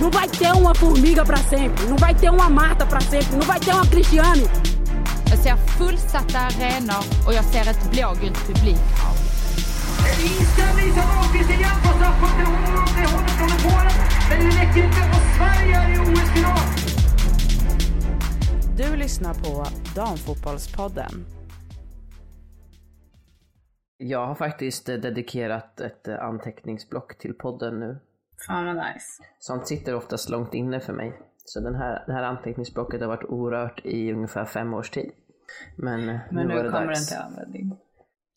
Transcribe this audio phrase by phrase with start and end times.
[0.00, 1.86] Não vai ter uma formiga para sempre.
[1.86, 3.36] Não vai ter uma Marta para sempre.
[3.36, 4.44] Não vai ter uma Cristiane.
[5.30, 9.14] Jag ser fullsatta arenor och jag ser ett blågult publikhav.
[10.22, 12.46] Inställning som Ahlqvist igen på straffpunkten.
[12.46, 13.96] Hon når upp till honom från Polen.
[14.30, 16.58] Men det räcker inte och Sverige är i OS-final.
[18.76, 21.26] Du lyssnar på Damfotbollspodden.
[23.96, 27.98] Jag har faktiskt eh, dedikerat ett eh, anteckningsblock till podden nu.
[28.46, 29.22] Fan vad nice.
[29.38, 31.12] Sånt sitter oftast långt inne för mig.
[31.44, 35.10] Så den här, det här anteckningsblocket har varit orört i ungefär fem års tid.
[35.76, 37.08] Men, eh, Men nu, nu, kommer dags.
[37.10, 37.76] den till användning.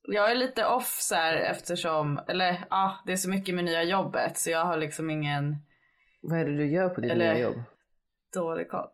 [0.07, 3.83] Jag är lite off så här eftersom, eller ja, det är så mycket med nya
[3.83, 5.55] jobbet så jag har liksom ingen
[6.21, 7.63] Vad är det du gör på ditt Eller- nya jobb?
[8.33, 8.87] dålig koll.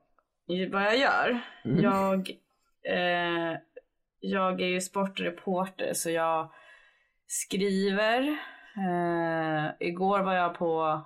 [0.72, 1.40] Vad jag gör?
[1.66, 1.82] Mm.
[1.84, 2.30] Jag,
[2.90, 3.58] eh,
[4.20, 6.52] jag är ju sportreporter så jag
[7.28, 8.38] skriver.
[8.78, 11.02] Eh, igår var jag på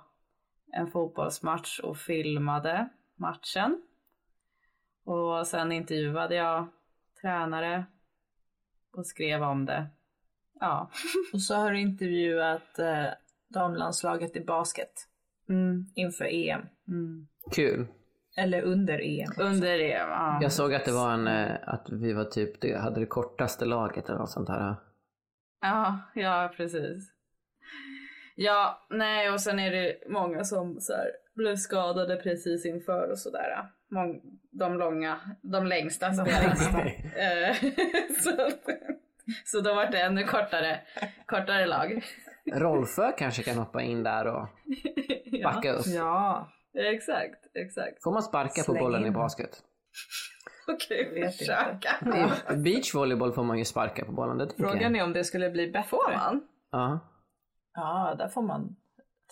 [0.72, 3.82] en fotbollsmatch och filmade matchen.
[5.04, 6.66] Och sen intervjuade jag
[7.20, 7.84] tränare
[8.96, 9.86] och skrev om det.
[10.60, 10.90] Ja.
[11.32, 13.06] Och så har du intervjuat eh,
[13.48, 15.08] damlandslaget i basket
[15.48, 16.60] Mm, inför EM.
[16.88, 17.28] mm.
[17.52, 17.86] Kul.
[18.36, 19.32] Eller under EM.
[19.38, 20.38] Under det, ja.
[20.42, 23.64] Jag såg att det var en, eh, att vi var typ, det hade det kortaste
[23.64, 24.74] laget eller något sånt här.
[25.60, 27.11] Ja, ja precis.
[28.34, 33.18] Ja, nej och sen är det många som så här, blev skadade precis inför och
[33.18, 33.68] sådär.
[34.50, 36.54] De långa, de längsta spelarna.
[37.16, 37.56] Eh,
[38.22, 38.50] så,
[39.44, 40.80] så då var det ännu kortare,
[41.26, 42.04] kortare lag.
[42.52, 44.48] Rolfö kanske kan hoppa in där och
[45.44, 45.86] backa upp.
[45.86, 48.02] Ja, Exakt, exakt.
[48.02, 49.12] Får man sparka på Släng bollen i in.
[49.12, 49.62] basket?
[50.68, 51.90] Okej, Vet försöka.
[52.52, 54.96] I beachvolleyboll får man ju sparka på bollen, det frågan jag.
[54.96, 55.88] är om det skulle bli bättre.
[55.88, 56.40] Får man?
[56.70, 57.00] Ja.
[57.74, 58.76] Ja, där får man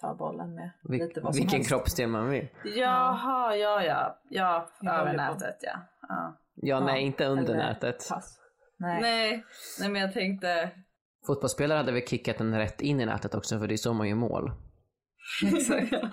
[0.01, 1.71] ta bollen med Vil- lite vad som vilken helst.
[1.71, 2.49] kroppsdel man vill.
[2.77, 4.19] Jaha, ja, ja.
[4.31, 5.79] Ja, över nätet ja.
[6.09, 6.37] ja.
[6.55, 8.09] Ja, nej, inte under eller nätet.
[8.09, 8.41] Pass.
[8.79, 9.00] Nej.
[9.00, 9.45] Nej,
[9.81, 10.71] nej men jag tänkte
[11.27, 14.09] Fotbollsspelare hade väl kickat den rätt in i nätet också, för det är så man
[14.09, 14.53] gör mål.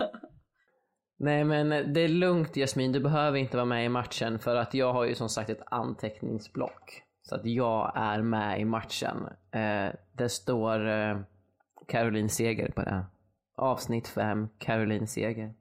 [1.18, 4.74] Nej men det är lugnt Jasmin, du behöver inte vara med i matchen för att
[4.74, 7.02] jag har ju som sagt ett anteckningsblock.
[7.22, 9.16] Så att jag är med i matchen.
[9.52, 11.18] Eh, det står eh,
[11.88, 13.06] Caroline Seger på det.
[13.56, 15.54] Avsnitt 5, Caroline Seger.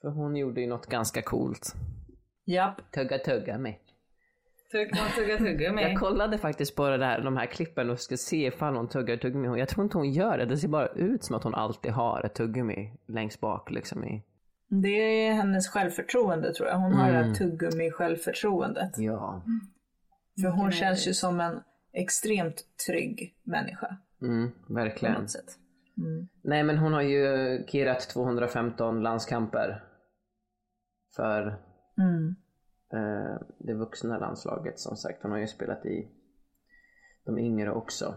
[0.00, 1.74] För hon gjorde ju något ganska coolt.
[2.44, 2.92] Japp.
[2.92, 3.74] Tugga tugga med.
[4.72, 5.82] Tugg, man tugga tuggummi.
[5.90, 9.16] Jag kollade faktiskt på det där, de här klippen och ska se ifall hon tuggar
[9.16, 9.58] tuggummi.
[9.58, 10.44] Jag tror inte hon gör det.
[10.46, 14.22] Det ser bara ut som att hon alltid har ett tuggummi längst bak liksom i...
[14.68, 16.78] Det är hennes självförtroende tror jag.
[16.78, 17.28] Hon har det Mm.
[17.28, 18.90] här tuggummi-självförtroendet.
[18.98, 19.42] Ja.
[20.42, 21.60] För hon känns ju som en
[21.92, 25.20] extremt trygg människa Mm, på verkligen.
[25.20, 25.58] något sätt.
[25.98, 26.28] Mm.
[26.42, 27.26] Nej men hon har ju
[27.66, 29.84] kirrat 215 landskamper.
[31.16, 31.42] För
[31.98, 32.34] Mm.
[32.92, 35.22] eh, det vuxna landslaget som sagt.
[35.22, 36.08] Hon har ju spelat i
[37.26, 38.14] de yngre också.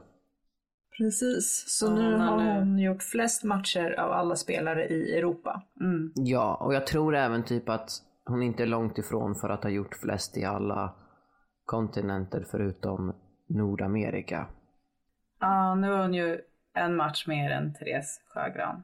[0.98, 5.18] Precis, så Ja, nu har har nu- hon gjort flest matcher av alla spelare i
[5.18, 5.62] Europa.
[5.82, 6.12] Mm.
[6.16, 7.90] Ja, och jag tror även typ att
[8.26, 10.96] hon inte är långt ifrån för att ha gjort flest i alla
[11.66, 13.14] kontinenter förutom
[13.50, 14.48] Nordamerika.
[15.40, 16.42] Ja, nu har hon ju
[16.74, 18.84] en match mer än Therese Sjögran.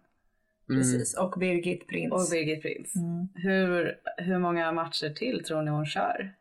[0.67, 2.13] Precis, och Birgit Prins.
[2.13, 2.95] Och Birgit Prins.
[2.95, 3.27] Mm.
[3.35, 6.35] Hur, hur många matcher till tror ni hon kör?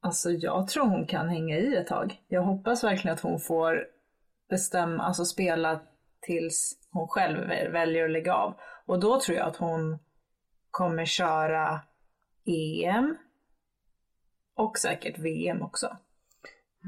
[0.00, 2.22] Alltså jag tror hon kan hänga i ett tag.
[2.28, 3.86] Jag hoppas verkligen att hon får
[4.48, 5.80] bestämma, alltså spela
[6.20, 8.54] tills hon själv väl- väljer att lägga av.
[8.86, 9.98] Och då tror jag att hon
[10.70, 11.80] kommer köra
[12.46, 13.16] EM
[14.54, 15.96] och säkert VM också.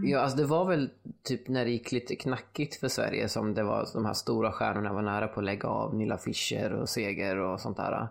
[0.02, 0.90] Ja, alltså det var väl
[1.22, 4.92] typ när det gick lite knackigt för Sverige som det var de här stora stjärnorna
[4.92, 5.94] var nära på att lägga av.
[5.94, 8.08] Nilla Fischer och Seger och sånt där.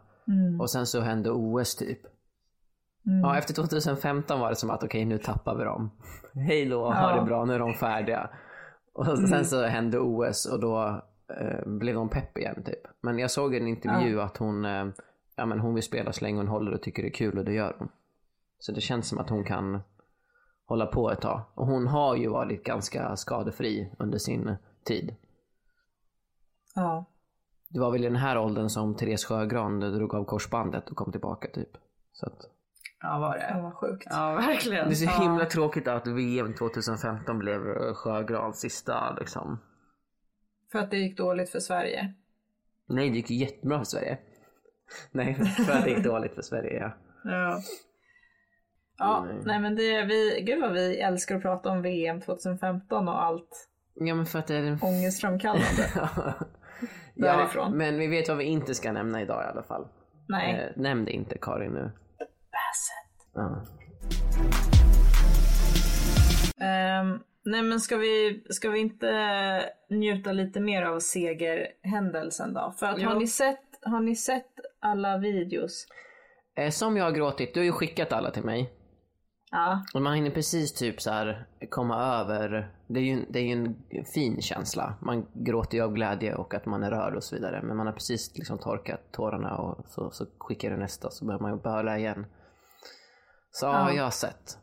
[0.59, 1.99] Och sen så hände OS typ.
[3.23, 5.91] Ja, efter 2015 var det som att okej, nu tappar vi dem.
[6.33, 8.29] Hej då, ha det bra, nu är de färdiga.
[8.93, 11.01] Och sen så hände OS och då
[11.39, 12.88] eh, blev de pepp igen typ.
[13.01, 14.85] Men jag såg i en intervju att hon, eh,
[15.35, 17.45] ja men hon vill spela så länge hon håller och tycker det är kul och
[17.45, 17.89] det gör hon.
[18.59, 19.79] Så det känns som att hon kan
[20.67, 21.41] hålla på ett tag.
[21.53, 25.15] Och hon har ju varit ganska skadefri under sin tid.
[26.75, 27.05] Ja.
[27.69, 31.11] Det var väl i den här åldern som Therese Sjögran drog av korsbandet och kom
[31.11, 31.69] tillbaka typ.
[32.11, 32.37] Så att,
[33.01, 33.61] Ja, var Det det?
[33.61, 34.07] var sjukt.
[34.09, 34.87] Ja, verkligen.
[34.87, 35.21] det är så ja.
[35.21, 39.59] himla tråkigt att VM 2015 blev Sjögrans sista liksom.
[40.71, 42.13] För att det gick dåligt för Sverige.
[42.85, 44.17] Nej, det gick jättebra för Sverige.
[45.11, 46.91] Nej, för att det gick dåligt för Sverige ja.
[47.31, 47.61] Ja.
[48.97, 49.41] Ja, Nej.
[49.45, 53.69] nej men det, vi, gud vad vi älskar att prata om VM 2015 och allt
[53.99, 54.79] Ja men för att det är den...
[54.81, 55.89] Ångestframkallande.
[55.95, 56.33] ja,
[57.15, 57.77] Därifrån.
[57.77, 59.88] men vi vet vad vi inte ska nämna idag i alla fall.
[60.27, 60.55] Nej.
[60.55, 61.91] Eh, nämn det inte Karin nu.
[62.51, 63.31] Bassett.
[63.33, 63.65] Ja.
[66.65, 69.09] Ehm, nej men ska vi, ska vi inte
[69.89, 72.73] njuta lite mer av segerhändelsen då?
[72.79, 75.88] För att har ni, sett, har ni sett alla videos?
[76.57, 78.73] Eh, som jag har gråtit, du har ju skickat alla till mig.
[79.51, 79.83] Ja.
[79.94, 83.51] Och man hinner precis typ så här komma över, det är ju, det är ju
[83.51, 84.95] en fin känsla.
[85.01, 87.61] Man gråter ju av glädje och att man är rörd och så vidare.
[87.63, 91.39] Men man har precis liksom torkat tårarna och så, så skickar du nästa så börjar
[91.39, 92.25] man ju böla igen.
[93.51, 94.57] Så ja, jag har sett.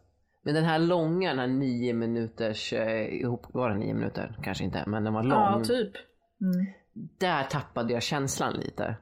[0.44, 4.38] Men den här långa, den här nio minuters, eh, ihop, var det nio minuter?
[4.42, 5.38] Kanske inte, men den var lång.
[5.38, 5.92] ja, typ.
[7.20, 8.96] Där tappade jag känslan lite.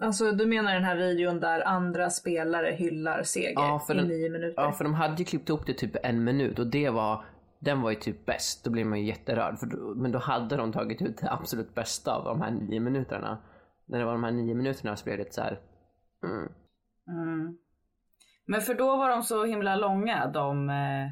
[0.00, 4.08] Alltså du menar den här videon där andra spelare hyllar seger Ja, för i den-
[4.08, 4.62] nio minuter?
[4.62, 7.24] Ja, för de hade ju klippt ihop det typ en minut och det var,
[7.58, 8.64] den var ju typ bäst.
[8.64, 9.58] Då blev man ju jätterörd.
[9.58, 12.80] För då, men då hade de tagit ut det absolut bästa av de här nio
[12.80, 13.38] minuterna.
[13.86, 15.60] När det var de här nio minuterna så blev det så här.
[16.24, 16.48] Mm.
[17.08, 17.56] Mm.
[18.46, 21.08] Men för då var de så himla långa de eh,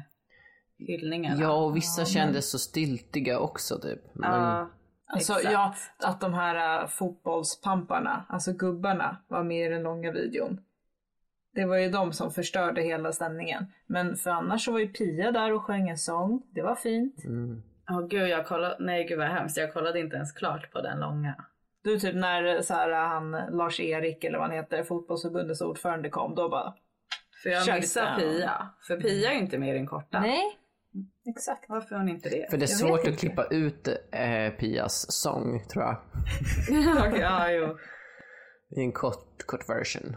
[0.87, 1.41] hyllningarna.
[1.41, 4.01] Ja, och vissa kändes så stiltiga också typ.
[4.15, 4.69] Men, Ja,
[5.13, 5.53] Alltså exakt.
[5.53, 5.75] ja,
[6.07, 10.61] att de här uh, fotbollspamparna, alltså gubbarna, var med i den långa videon.
[11.53, 13.65] Det var ju de som förstörde hela stämningen.
[13.87, 16.41] Men för annars så var ju Pia där och sjöng en sång.
[16.51, 17.25] Det var fint.
[17.25, 17.63] mm.
[17.91, 19.57] Åh gud, jag kollade, nej gud vad hemskt.
[19.57, 21.45] Jag kollade inte ens klart på den långa.
[21.83, 26.49] Du typ när så här, han Lars-Erik eller vad han heter, fotbollsförbundets ordförande kom, då
[26.49, 26.73] bara
[27.43, 28.21] För jag missade.
[28.21, 28.69] Pia.
[28.87, 30.19] För Pia är ju inte med i den korta.
[30.19, 30.58] nej.
[31.29, 31.69] Exakt.
[31.69, 32.49] Varför är hon inte det?
[32.49, 33.19] För det är Jag svårt att inte.
[33.19, 35.95] klippa ut eh, Pias sång tror jag.
[37.07, 37.77] Okej, ja, jo.
[38.77, 40.15] I en kort, kort version.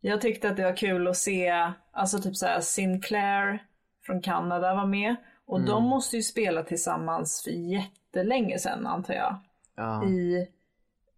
[0.00, 3.62] Jag tyckte att det var kul att se, alltså typ så här Sinclair
[4.06, 5.16] från Kanada var med.
[5.46, 9.36] Och de måste ju spela tillsammans för jättelänge sedan antar jag.
[9.76, 10.04] Ja.
[10.04, 10.48] I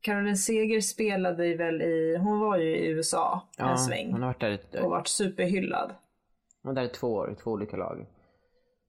[0.00, 4.22] Caroline Seger spelade ju väl i, hon var ju i USA ja, en sväng Hon
[4.22, 5.94] har varit där, i- och varit superhyllad.
[6.62, 8.06] hon var där i två år, i två olika lag.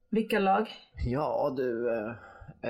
[0.09, 0.69] Vilka lag?
[1.05, 2.09] Ja du, eh,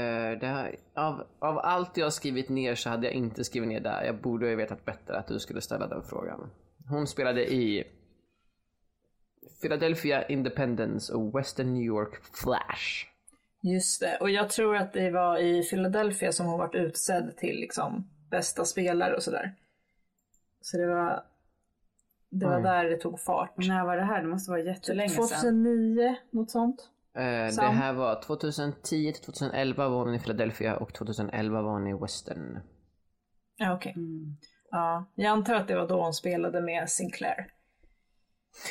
[0.02, 3.80] eh, det här, av, av allt jag skrivit ner så hade jag inte skrivit ner
[3.80, 4.04] där.
[4.04, 6.50] Jag borde ha vetat bättre att du skulle ställa den frågan.
[6.90, 7.84] Hon spelade i
[9.62, 13.06] Philadelphia Independence och Western New York Flash.
[13.62, 17.56] Just det, och jag tror att det var i Philadelphia som hon varit utsedd till
[17.56, 19.56] liksom bästa spelare och sådär.
[20.62, 21.24] Så det var,
[22.30, 22.64] det var Oj.
[22.64, 23.58] där det tog fart.
[23.58, 24.22] När var det här?
[24.22, 25.28] Det måste vara jättelänge sedan.
[25.28, 26.90] 2009, något sånt.
[27.18, 27.76] Eh, det Sam.
[27.76, 32.60] här var 2010 till 2011 var hon i Philadelphia och 2011 var hon i Western.
[33.58, 33.94] Ja, okej.
[33.96, 34.38] Mm.
[34.72, 37.48] Ja, jag antar att det var då hon spelade med Sinclair.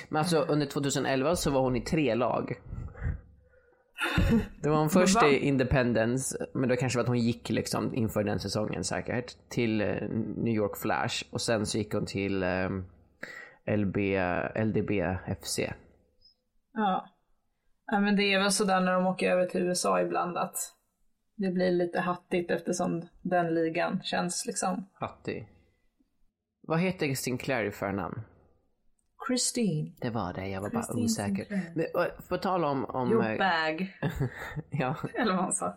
[0.09, 2.55] Men alltså under 2011 så var hon i tre lag.
[4.63, 8.25] Det var hon först i Independence, men det kanske var att hon gick liksom inför
[8.25, 12.71] den säsongen säkert, till eh, New York Flash och sen så gick hon till eh,
[13.77, 13.97] LB,
[14.55, 14.91] LDB
[15.43, 15.61] FC.
[16.73, 17.16] Ja.
[17.87, 20.57] Ja, men det är väl sådär när de åker över till USA ibland att
[21.37, 24.89] det blir lite hattigt eftersom den ligan känns liksom.
[24.93, 25.49] Hattig.
[26.63, 28.23] Vad heter Sinclair i förnamn?
[29.27, 29.93] Christine.
[30.01, 31.45] Det var det, jag var bara Christine osäker.
[31.45, 31.73] Sinclair.
[31.75, 32.85] Men, eh, på tal om...
[32.85, 33.99] om Your eh, bag.
[34.71, 35.77] ja, Eller vad han sa.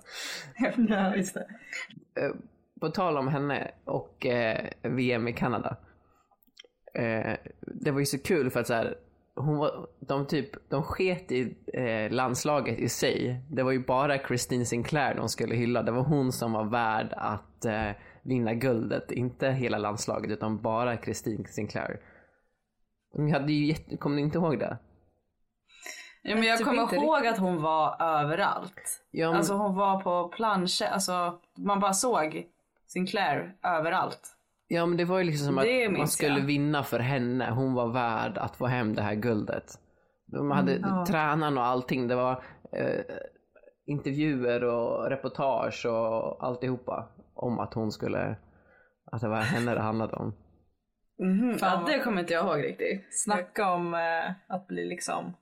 [0.90, 1.48] ja, just det.
[2.22, 2.32] Eh,
[2.82, 5.78] på tal om henne och eh, VM i Kanada.
[6.94, 8.98] Eh, det var ju så kul för att så här,
[9.40, 13.42] hon var, de typ, de sket i eh, landslaget i sig.
[13.52, 15.84] Det var ju bara Christine Sinclair de skulle hylla.
[15.84, 17.92] Det var hon som var värd att eh,
[18.24, 19.12] vinna guldet.
[19.12, 22.00] Inte hela landslaget utan bara Christine Sinclair.
[23.14, 24.78] De hade ju jätte, kommer ni inte ihåg det?
[26.22, 29.04] Ja, men jag Typ kommer ihåg att hon var överallt.
[29.12, 32.48] Ja, men- Alltså hon var på planscher, alltså man bara såg
[32.88, 34.36] Sinclair överallt.
[34.72, 36.46] Ja men det var ju liksom som Det att man skulle jag.
[36.46, 37.52] vinna för henne.
[37.52, 39.66] Hon var värd att få hem det här guldet.
[40.26, 41.06] De hade ja.
[41.08, 42.08] tränaren och allting.
[42.08, 43.02] Det var eh,
[43.86, 47.10] intervjuer och reportage och alltihopa.
[47.34, 48.36] Om att hon skulle,
[49.12, 50.34] att det var henne det handlade om.
[51.62, 53.08] Ja, det kommer inte jag ihåg riktigt.
[53.12, 55.34] Snacka om eh, att bli liksom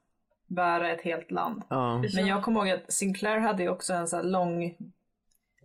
[0.47, 1.63] bära ett helt land.
[1.69, 2.03] Ja.
[2.15, 4.77] Men jag kommer ihåg att Sinclair hade ju också en sån här lång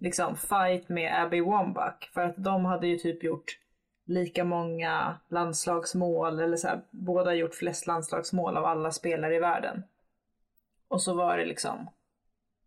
[0.02, 3.58] liksom fight med Abby Wambach för att de hade ju typ gjort
[4.04, 9.82] lika många landslagsmål eller så här, båda gjort flest landslagsmål av alla spelare i världen.
[10.88, 11.90] Och så var det liksom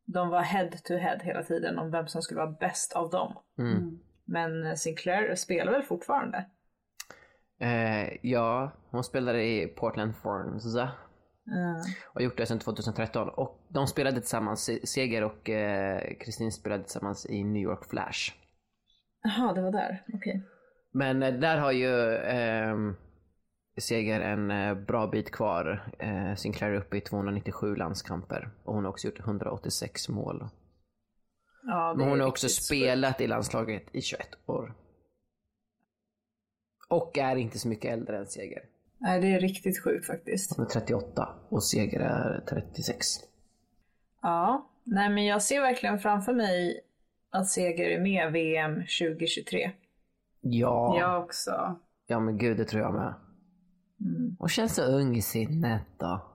[0.06, 3.34] de var head to head hela tiden om vem som skulle vara bäst av dem.
[3.58, 4.00] Mm.
[4.26, 6.46] Men eh, Sinclair spelar väl fortfarande?
[7.60, 10.76] Eh, ja, hon spelade i Portland Thorns.
[12.14, 13.30] Och gjort det sedan 2013.
[13.30, 18.34] Och de spelade tillsammans, Seger och eh, Kristin spelade tillsammans i New York Flash.
[19.24, 20.04] Jaha, det var där.
[20.14, 20.44] Okej.
[20.92, 22.96] Men eh, där har ju ehm,
[23.78, 25.94] Seger en eh, bra bit kvar.
[26.00, 28.50] Eh, Sinclair är uppe i 297 landskamper.
[28.64, 30.48] Och hon har också gjort 186 mål.
[31.64, 34.74] Ja, Men hon har också spelat i landslaget i 21 år.
[36.90, 38.64] Och är inte så mycket äldre än Seger.
[39.06, 40.58] Nej, det är riktigt sjukt faktiskt.
[40.58, 43.08] Hon är 38 och Seger är 36.
[44.22, 46.82] Ja, nej men jag ser verkligen framför mig
[47.30, 49.72] att Seger är med VM 2023.
[50.42, 50.98] Ja.
[51.00, 51.80] Jag också.
[52.08, 53.14] Ja men gud, det tror jag med.
[54.00, 54.36] Mm.
[54.40, 56.26] Och känns så ung i sinnet då.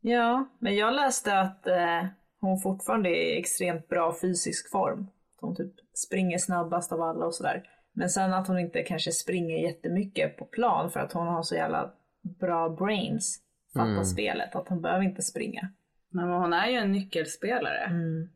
[0.00, 2.06] Ja, men jag läste att eh,
[2.40, 5.06] hon fortfarande är i extremt bra fysisk form.
[5.40, 7.75] Hon typ springer snabbast av alla och sådär.
[7.98, 11.54] Men sen att hon inte kanske springer jättemycket på plan för att hon har så
[11.54, 11.90] jävla
[12.22, 13.42] bra brains.
[13.74, 14.04] Fattar Mm.
[14.04, 15.68] spelet, att hon behöver inte springa.
[16.10, 17.78] Nej, men hon är ju en nyckelspelare.
[17.84, 18.28] Mm.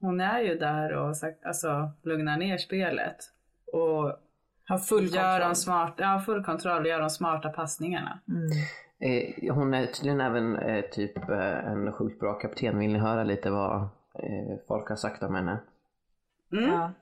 [0.00, 3.16] Hon är ju där och alltså, lugnar ner spelet.
[3.72, 4.12] Och
[4.68, 5.48] Har full gör kontroll.
[5.48, 8.18] de smart, ja, full kontroll och gör de smarta passningarna.
[8.28, 8.48] Mm.
[9.00, 12.78] Eh, hon är tydligen även eh, typ eh, en sjukt bra kapten.
[12.78, 13.82] Vill ni höra lite vad
[14.14, 15.58] eh, folk har sagt om henne?
[16.52, 16.70] Mm.
[16.70, 16.92] Ja.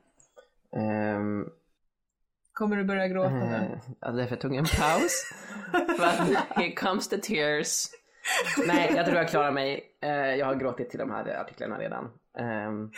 [2.56, 3.56] Kommer du börja gråta nu?
[3.56, 3.78] Mm.
[4.00, 5.32] ja, därför jag tog en paus.
[5.70, 7.86] För att here comes the tears.
[8.66, 9.96] Nej, jag tror jag klarar mig.
[10.02, 12.10] Eh, jag har gråtit till de här artiklarna redan.
[12.38, 12.90] Ehm,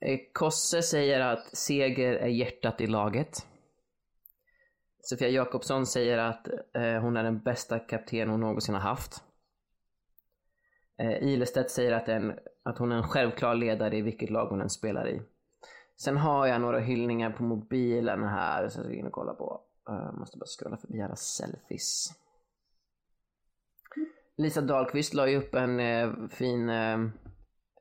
[0.00, 3.46] eh, Kosse säger att seger är hjärtat i laget.
[5.00, 9.22] Sofia Jakobsson säger att eh, hon är den bästa kapten hon någonsin har haft.
[11.20, 14.70] Ilestedt säger att, en, att hon är en självklar ledare i vilket lag hon än
[14.70, 15.22] spelar i.
[16.00, 19.60] Sen har jag några hyllningar på mobilen här som jag ska in och kolla på.
[19.84, 22.12] Jag måste bara scrolla förbi alla selfies.
[24.36, 27.00] Lisa Dahlqvist la ju upp en eh, fin eh,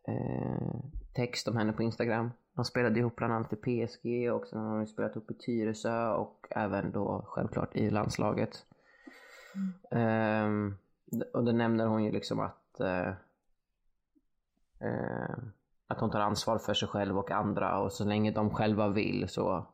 [0.08, 0.80] eh
[1.16, 2.32] text om henne på Instagram.
[2.56, 6.10] De spelade ihop bland annat i PSG och sen har de spelat upp i Tyresö
[6.10, 8.66] och även då självklart i landslaget.
[9.92, 10.78] Ehm,
[11.34, 13.08] och då nämner hon ju liksom att eh,
[14.80, 15.38] eh,
[15.88, 19.30] att hon tar ansvar för sig själv och andra och så länge de själva vill
[19.30, 19.68] så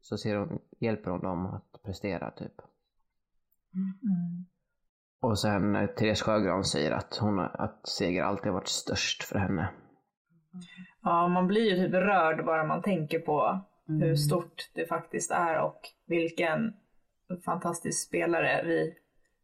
[0.00, 2.54] så ser hon, hjälper hon dem att prestera typ.
[3.74, 4.46] Mm.
[5.20, 9.68] Och sen eh, Therese Sjögran säger att, hon, att seger alltid varit störst för henne.
[11.02, 15.60] Ja, man blir ju typ rörd bara man tänker på hur stort det faktiskt är
[15.60, 16.72] och vilken
[17.44, 18.94] fantastisk spelare vi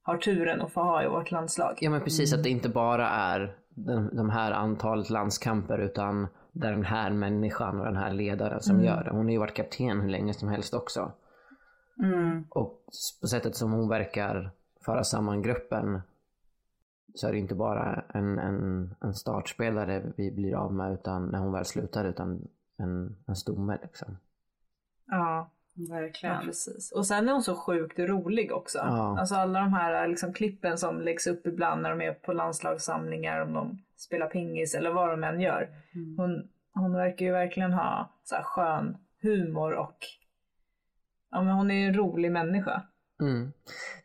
[0.02, 1.78] har turen att få ha i vårt landslag.
[1.80, 6.66] Ja men precis att det inte bara är de, de här antalet landskamper utan det
[6.66, 9.10] är den här människan och den här ledaren som gör det.
[9.10, 11.12] Hon har ju varit kapten hur länge som helst också.
[12.02, 12.44] Mm.
[12.48, 12.84] Och
[13.20, 14.50] på sättet som hon verkar
[14.84, 16.00] föra samman gruppen
[17.14, 21.38] så är det inte bara en, en, en startspelare vi blir av med utan när
[21.38, 24.16] hon väl slutar utan en, en stomme liksom.
[25.06, 26.34] Ja, Verkligen.
[26.34, 26.92] ja, precis.
[26.92, 28.78] Och sen är hon så sjukt rolig också.
[28.78, 29.18] Ja.
[29.20, 33.40] Alltså alla de här liksom, klippen som läggs upp ibland när de är på landslagssamlingar,
[33.40, 35.68] om de spelar pingis eller vad de än gör.
[36.16, 39.98] Hon, hon verkar ju verkligen ha så här, skön humor och
[41.30, 42.82] ja, men hon är ju en rolig människa.
[43.20, 43.52] Mm.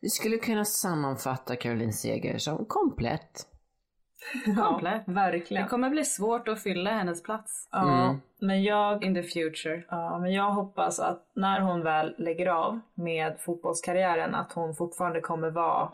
[0.01, 3.47] Vi skulle kunna sammanfatta Caroline Seger som komplett.
[4.55, 4.93] Komplett.
[4.93, 5.67] Ja, Det verkligen.
[5.67, 8.21] kommer bli svårt att fylla hennes plats Ja, Mm.
[8.39, 9.83] men jag in the future.
[9.89, 15.21] Ja, men jag hoppas att när hon väl lägger av med fotbollskarriären att hon fortfarande
[15.21, 15.91] kommer vara,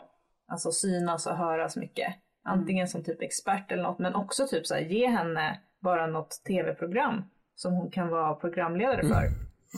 [0.48, 2.14] alltså synas och höras mycket.
[2.44, 6.30] Antingen som typ expert eller något, men också typ så här, ge henne bara något
[6.46, 9.28] tv-program som hon kan vara programledare för.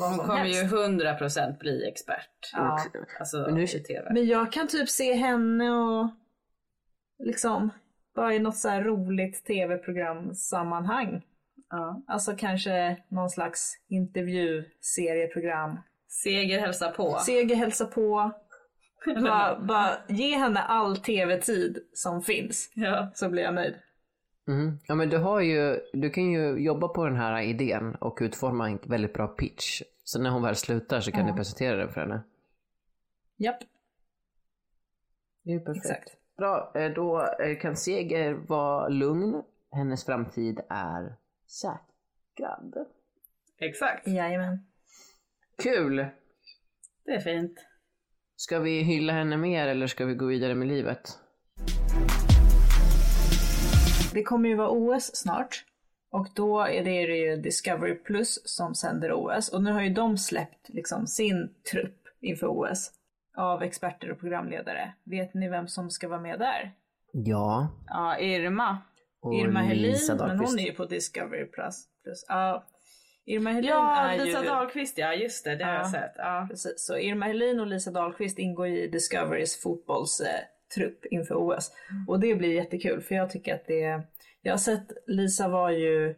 [0.00, 0.62] Vad Hon kommer helst.
[0.62, 2.50] ju 100% bli expert.
[2.52, 2.78] Ja.
[3.20, 4.10] Alltså Men nu- TV.
[4.12, 6.08] Men jag kan typ se henne och
[7.18, 7.70] liksom
[8.14, 11.22] bara i något så här roligt tv-programsammanhang.
[11.70, 12.02] Ja.
[12.06, 15.78] Alltså kanske någon slags intervjuserieprogram.
[16.08, 17.18] Seger hälsar på.
[17.18, 18.32] Seger hälsa på.
[19.22, 23.10] Bara, bara ge henne all tv-tid som finns Ja.
[23.14, 23.74] så blir jag nöjd.
[24.48, 24.78] Mm.
[24.86, 28.68] Ja men du har ju, du kan ju jobba på den här idén och utforma
[28.68, 29.82] en väldigt bra pitch.
[30.04, 32.22] Så när hon väl slutar så kan du presentera den för henne.
[33.36, 33.58] Japp.
[35.44, 35.86] Det är perfekt.
[35.86, 36.17] Exakt.
[36.38, 39.42] Bra, eh, då eh, kan Seger vara lugn.
[39.72, 41.16] Hennes framtid är
[41.46, 42.86] säkrad.
[43.58, 44.06] Exakt.
[44.06, 44.66] Jajamän.
[45.62, 46.06] Kul!
[47.04, 47.66] Det är fint.
[48.36, 51.18] Ska vi hylla henne mer eller ska vi gå vidare med livet?
[54.12, 55.64] Det kommer ju vara OS snart.
[56.10, 59.48] Och då är det ju Discovery Plus som sänder OS.
[59.48, 62.97] Och nu har ju de släppt liksom sin trupp inför OS.
[63.38, 64.92] Av experter och programledare.
[65.04, 66.72] Vet ni vem som ska vara med där?
[67.12, 67.68] Ja.
[67.88, 68.78] Ja, Irma.
[69.20, 71.84] Och Irma Helin, men hon är ju på Discovery Plus.
[72.04, 72.24] plus.
[72.28, 72.64] Ja,
[73.26, 74.48] Irma Helin Ja, är Lisa ju...
[74.48, 75.78] Dahlqvist ja, just det, det har Ja.
[75.78, 76.12] jag sett.
[76.16, 76.46] Ja.
[76.50, 80.30] Precis, så Irma Helin och Lisa Dahlqvist ingår i Discoverys fotbollstrupp
[80.74, 81.72] trupp inför OS.
[82.08, 84.02] Och det blir jättekul för jag tycker att det...
[84.42, 86.14] Jag har sett, Lisa var ju...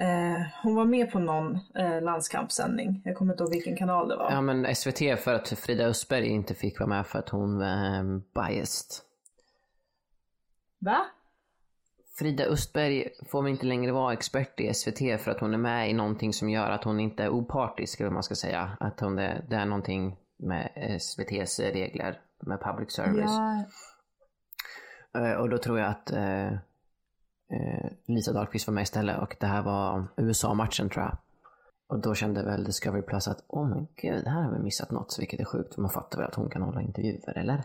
[0.00, 3.02] Eh, hon var med på någon eh, landskampssändning.
[3.04, 4.30] Jag kommer inte ihåg vilken kanal det var.
[4.32, 7.66] Ja men SVT för att Frida Östberg inte fick vara med för att hon var
[7.98, 8.02] eh,
[8.34, 9.04] biased.
[10.78, 11.06] Va?
[12.18, 15.92] Frida Östberg får inte längre vara expert i SVT för att hon är med i
[15.92, 18.76] någonting som gör att hon inte är opartisk, eller man ska säga.
[18.80, 23.24] Att hon är, det är någonting med SVTs regler, med public service.
[23.26, 23.64] Ja,
[25.14, 26.52] Eh, Och då tror jag att eh,
[28.06, 31.18] Lisa Dahlqvist var med istället och det här var USA-matchen tror jag.
[31.88, 35.16] Och då kände väl Discovery Plus att åh men gud, här har vi missat något,
[35.18, 35.76] vilket är sjukt.
[35.76, 37.62] Man fattar väl att hon kan hålla intervjuer, eller?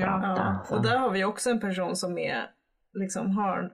[0.00, 0.66] ja.
[0.70, 2.50] Och där har vi också en person som är,
[2.92, 3.72] liksom har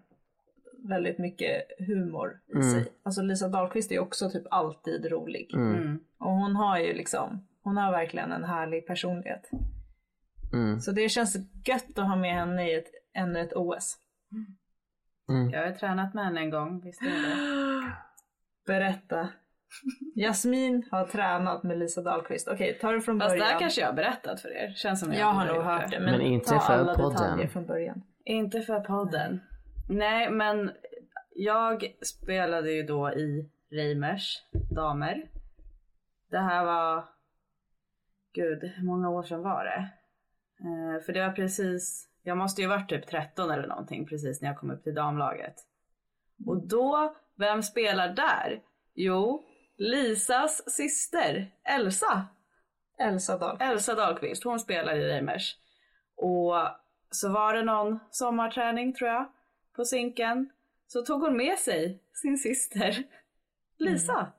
[0.88, 2.92] väldigt mycket humor i sig.
[3.02, 5.54] Alltså Lisa Dahlqvist är också typ alltid rolig.
[5.54, 5.98] Mm.
[6.18, 9.50] Och hon har ju liksom, hon har verkligen en härlig personlighet.
[10.52, 10.80] Mm.
[10.80, 13.98] Så det känns gött att ha med henne i ett, ännu ett OS.
[15.52, 17.92] Jag har tränat med henne en gång, visst är det?
[18.66, 19.28] Berätta.
[20.14, 22.48] Jasmin har tränat med Lisa Dahlqvist.
[22.48, 23.48] Okej, ta det från Fast början.
[23.52, 24.72] där kanske jag har berättat för er.
[24.76, 27.12] Känns som jag, jag har nog hört det, men, Men inte ta för alla podden.
[27.12, 28.02] detaljer från början.
[28.24, 29.40] Inte för podden.
[29.88, 30.70] Nej, men
[31.34, 35.28] jag spelade ju då i Reimers damer.
[36.30, 37.04] Det här var,
[38.34, 39.88] gud, hur många år sedan var det?
[40.60, 44.48] Eh, för det var precis, jag måste ju varit typ 13 eller någonting precis när
[44.48, 45.54] jag kom upp till damlaget.
[46.46, 48.62] Och då, vem spelar där?
[48.94, 52.26] Jo, Lisas syster Elsa.
[52.98, 53.56] Elsa Dahl.
[53.60, 55.56] Elsa Dahlqvist, hon spelar i Reimers.
[56.16, 56.54] Och
[57.10, 59.32] så var det någon sommarträning tror jag,
[59.76, 60.50] på Zinken.
[60.86, 63.04] Så tog hon med sig sin syster
[63.78, 64.32] Lisa.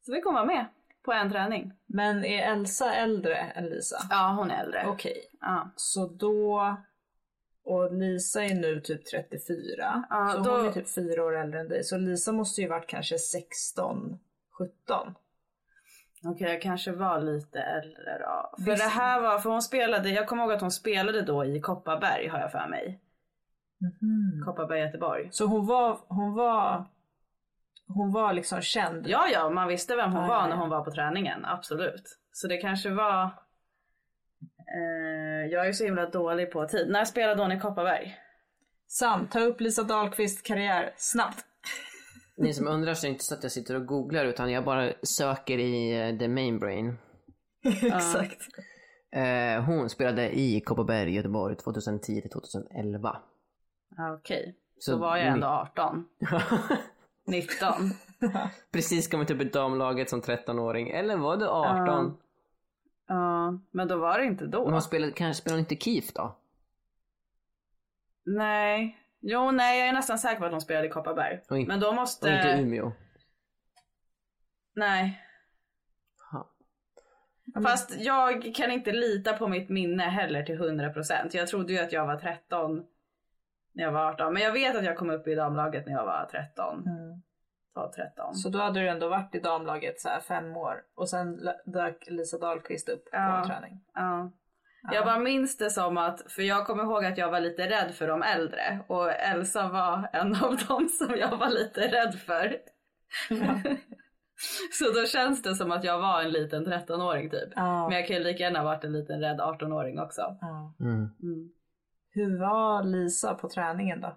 [0.00, 0.66] Så vi kom vara med
[1.04, 1.72] på en träning.
[1.86, 3.96] Men är Elsa äldre än Lisa?
[4.10, 4.86] Ja, hon är äldre.
[4.86, 5.70] Okej, Ja.
[5.76, 6.76] så då...
[7.66, 10.04] Och Lisa är nu typ 34.
[10.10, 11.84] Ja, så då- hon är typ fyra år äldre än dig.
[11.84, 14.18] Så Lisa måste ju varit kanske 16,
[14.58, 15.14] 17.
[16.24, 18.54] Okej, jag kanske var lite äldre då.
[18.64, 18.82] För Visst.
[18.84, 22.28] det här var, för hon spelade, jag kommer ihåg att hon spelade då i Kopparberg
[22.28, 23.00] har jag för mig.
[24.44, 25.28] Kopparberg Göteborg.
[25.32, 26.84] Så hon var, hon var,
[27.88, 29.06] hon var liksom känd.
[29.08, 32.18] Ja, ja, man visste vem hon Ja, var när hon var på träningen, absolut.
[32.32, 33.30] Så det kanske var...
[34.74, 36.88] Eh, jag är så himla dålig på tid.
[36.88, 38.16] När spelade hon i Kopparberg?
[38.88, 41.44] Sam, ta upp Lisa Dahlqvists karriär snabbt.
[42.36, 44.64] Ni som undrar så är det inte så att jag sitter och googlar utan jag
[44.64, 46.98] bara söker i eh, the main brain.
[47.82, 48.42] Exakt.
[49.12, 53.08] Eh, hon spelade i Kopparberg, Göteborg 2010 till 2011.
[53.98, 56.04] Ah, Okej, Så så var jag ändå 18.
[57.26, 57.74] 19.
[58.72, 60.90] Precis kommit upp i damlaget som 13-åring.
[60.90, 62.16] Eller var du 18?
[63.06, 64.64] Ja, men då var det inte då.
[64.64, 66.36] Men hon spelade, kanske spelade hon inte KIF då?
[68.24, 68.98] Nej.
[69.20, 71.40] Jo, nej, jag är nästan säker på att hon spelade i Kopparberg.
[71.50, 72.28] Och inte- men då Och måste...
[72.30, 72.92] inte Umeå?
[74.74, 75.22] Nej.
[76.32, 76.50] Ha.
[77.62, 81.30] Fast jag kan inte lita på mitt minne heller till 100%.
[81.32, 82.86] Jag trodde ju att jag var 13
[83.72, 84.32] när jag var 18.
[84.32, 86.82] Men jag vet att jag kom upp i damlaget när jag var 13.
[87.76, 88.32] 12-13.
[88.32, 92.04] Så då hade du ändå varit i damlaget så här fem år och sen dök
[92.10, 93.38] Lisa Dahlqvist upp på Ja.
[93.42, 93.80] en träning.
[93.94, 94.30] Ja.
[94.92, 97.94] Jag bara minns det som att, för jag kommer ihåg att jag var lite rädd
[97.94, 102.56] för de äldre och Elsa var en av dem som jag var lite rädd för.
[104.72, 107.48] Så då känns det som att jag var en liten 13-åring typ.
[107.56, 107.88] Ja.
[107.88, 110.36] Men jag kan ju lika gärna ha varit en liten rädd 18-åring också.
[110.40, 110.74] Ja.
[110.80, 110.94] Mm.
[111.22, 111.48] Mm.
[112.10, 114.16] Hur var Lisa på träningen då?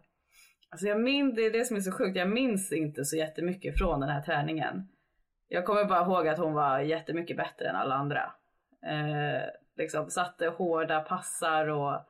[0.69, 3.77] Alltså jag minns, det är det som är så sjukt, jag minns inte så jättemycket
[3.77, 4.87] från den här träningen.
[5.47, 8.33] Jag kommer bara ihåg att hon var jättemycket bättre än alla andra.
[8.83, 12.05] Eh, liksom satte hårda passar och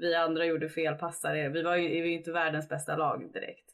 [0.00, 1.48] vi andra gjorde fel passar.
[1.48, 3.70] Vi var ju, vi var ju inte världens bästa lag direkt.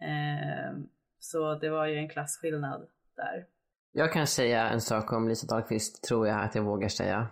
[0.00, 0.78] Eh,
[1.18, 3.46] så det var ju en klassskillnad där.
[3.92, 7.28] Jag kan säga en sak om Lisa Dahlqvist, tror jag att jag vågar säga.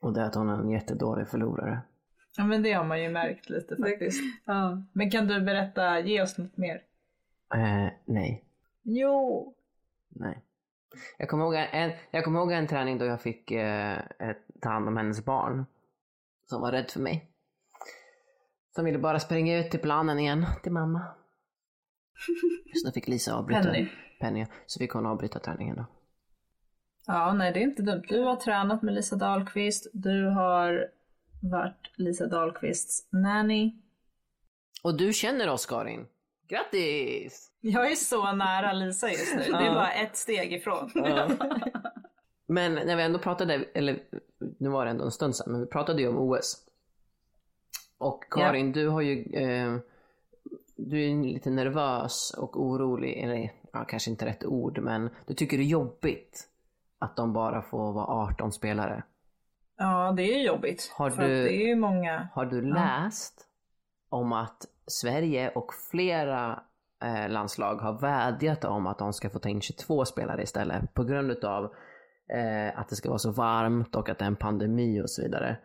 [0.00, 1.82] Och det är att hon är en jättedålig förlorare.
[2.38, 4.20] Ja men det har man ju märkt lite faktiskt.
[4.44, 4.82] Ja.
[4.92, 6.82] Men kan du berätta, ge oss något mer?
[7.54, 8.44] Eh, nej.
[8.82, 9.54] Jo.
[10.08, 10.42] Nej.
[11.18, 14.68] Jag kommer, ihåg en, jag kommer ihåg en träning då jag fick eh, ett, ta
[14.68, 15.66] hand om hennes barn.
[16.46, 17.30] Som var rädd för mig.
[18.74, 21.02] Som ville bara springa ut till planen igen, till mamma.
[22.74, 23.62] Så då fick Lisa avbryta.
[23.62, 23.88] Penny.
[24.20, 24.46] Penny.
[24.66, 25.86] Så fick hon avbryta träningen då.
[27.06, 28.04] Ja, nej det är inte dumt.
[28.08, 30.90] Du har tränat med Lisa Dahlqvist, du har
[31.42, 33.72] varit Lisa Dahlqvists nanny.
[34.82, 36.06] Och du känner oss Karin.
[36.48, 37.50] Grattis!
[37.60, 40.90] Jag är så nära Lisa just nu, det är bara ett steg ifrån.
[42.48, 44.02] Men när vi ändå pratade, eller
[44.58, 46.56] nu var det ändå en stund sedan, men vi pratade ju om OS.
[47.98, 49.76] Och Karin, du har ju, eh,
[50.76, 55.58] du är lite nervös och orolig, eller ja, kanske inte rätt ord, men du tycker
[55.58, 56.48] det är jobbigt
[56.98, 59.02] att de bara får vara 18 spelare.
[59.78, 60.92] Ja, det är jobbigt.
[60.96, 62.28] Har för du- det är ju många.
[62.34, 63.44] Har du läst
[64.10, 66.62] om att Sverige och flera
[67.04, 71.04] eh, landslag har vädjat om att de ska få ta in 22 spelare istället på
[71.04, 71.64] grund utav
[72.34, 75.22] eh, att det ska vara så varmt och att det är en pandemi och så
[75.22, 75.58] vidare.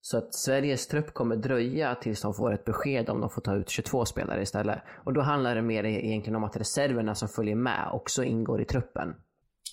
[0.00, 3.54] Så att Sveriges trupp kommer dröja tills de får ett besked om de får ta
[3.54, 4.78] ut 22 spelare istället.
[5.04, 8.64] Och då handlar det mer egentligen om att reserverna som följer med också ingår i
[8.64, 9.14] truppen.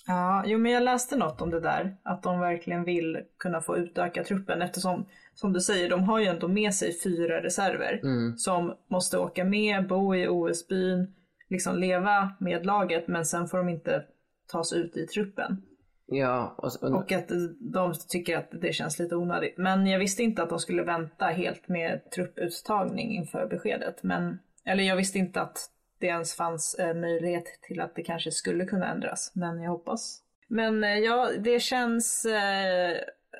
[0.06, 1.96] Ja, jo men jag läste något om det där.
[2.02, 6.26] Att de verkligen vill kunna få utöka truppen eftersom, som du säger, de har ju
[6.26, 8.00] ändå med sig fyra reserver.
[8.36, 11.14] Som måste åka med, bo i OS-byn,
[11.50, 14.04] liksom leva med laget men sen får de inte
[14.52, 15.62] tas ut i truppen.
[16.06, 17.28] Ja, och, och, Och att
[17.60, 19.58] de tycker att det känns lite onödigt.
[19.58, 24.02] Men jag visste inte att de skulle vänta helt med trupputtagning inför beskedet.
[24.02, 25.58] Men, eller jag visste inte att
[26.02, 29.32] det ens fanns eh, möjlighet till att det kanske skulle kunna ändras.
[29.34, 30.22] Men jag hoppas.
[30.48, 32.24] Men eh, ja, det känns...
[32.24, 32.96] Eh,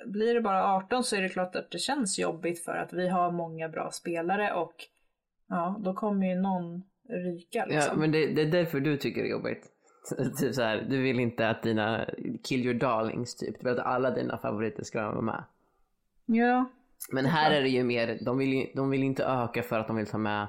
[0.06, 3.08] blir det bara 18 så är det klart att det känns jobbigt för att vi
[3.08, 4.74] har många bra spelare och
[5.48, 7.92] ja, då kommer ju någon ryka liksom.
[7.94, 9.66] Ja, men det, det är därför du tycker det är jobbigt.
[10.38, 12.06] typ så här, du vill inte att dina
[12.44, 15.44] kill your darlings typ, du vill att alla dina favoriter ska vara med.
[16.26, 16.70] ja.
[17.12, 19.86] Men här är det ju mer, de vill ju de vill inte öka för att
[19.86, 20.48] de vill ta med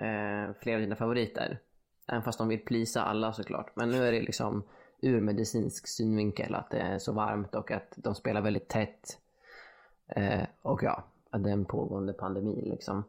[0.00, 1.58] eh, fler av dina favoriter.
[2.08, 3.76] Även fast de vill plisa alla såklart.
[3.76, 4.62] Men nu är det liksom
[5.02, 9.18] ur medicinsk synvinkel att det är så varmt och att de spelar väldigt tätt.
[10.08, 13.04] Eh, och ja, att det är en pågående pandemi liksom.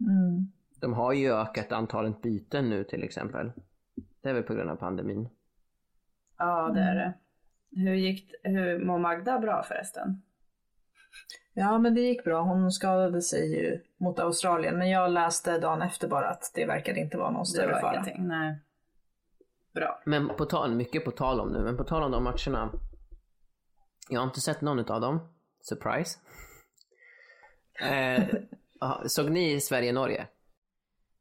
[0.00, 0.52] Mm.
[0.80, 3.52] De har ju ökat antalet byten nu till exempel.
[4.20, 5.28] Det är väl på grund av pandemin.
[6.38, 7.14] Ja, det är det.
[7.80, 10.22] Hur gick hur mår Magda bra förresten?
[11.54, 12.42] Ja, men det gick bra.
[12.42, 17.00] Hon skadade sig ju mot Australien, men jag läste dagen efter bara att det verkade
[17.00, 18.04] inte vara någon större fara.
[18.18, 18.60] nej.
[19.74, 20.02] Bra.
[20.06, 22.72] Men på tal, mycket på tal om nu, men på tal om de matcherna.
[24.08, 25.28] Jag har inte sett någon av dem.
[25.60, 26.18] Surprise.
[27.80, 28.24] Eh,
[29.06, 30.26] såg ni Sverige-Norge?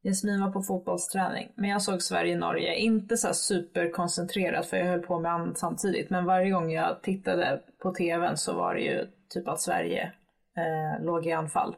[0.03, 4.99] Jasmin var på fotbollsträning, men jag såg Sverige-Norge, inte så här superkoncentrerat för jag höll
[5.01, 9.07] på med annat samtidigt, men varje gång jag tittade på tvn så var det ju
[9.29, 10.11] typ att Sverige
[10.57, 11.75] eh, låg i anfall.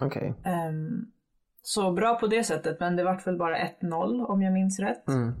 [0.00, 0.34] Okej.
[0.44, 1.12] Ehm,
[1.62, 5.08] så bra på det sättet, men det vart väl bara 1-0 om jag minns rätt.
[5.08, 5.32] Mm.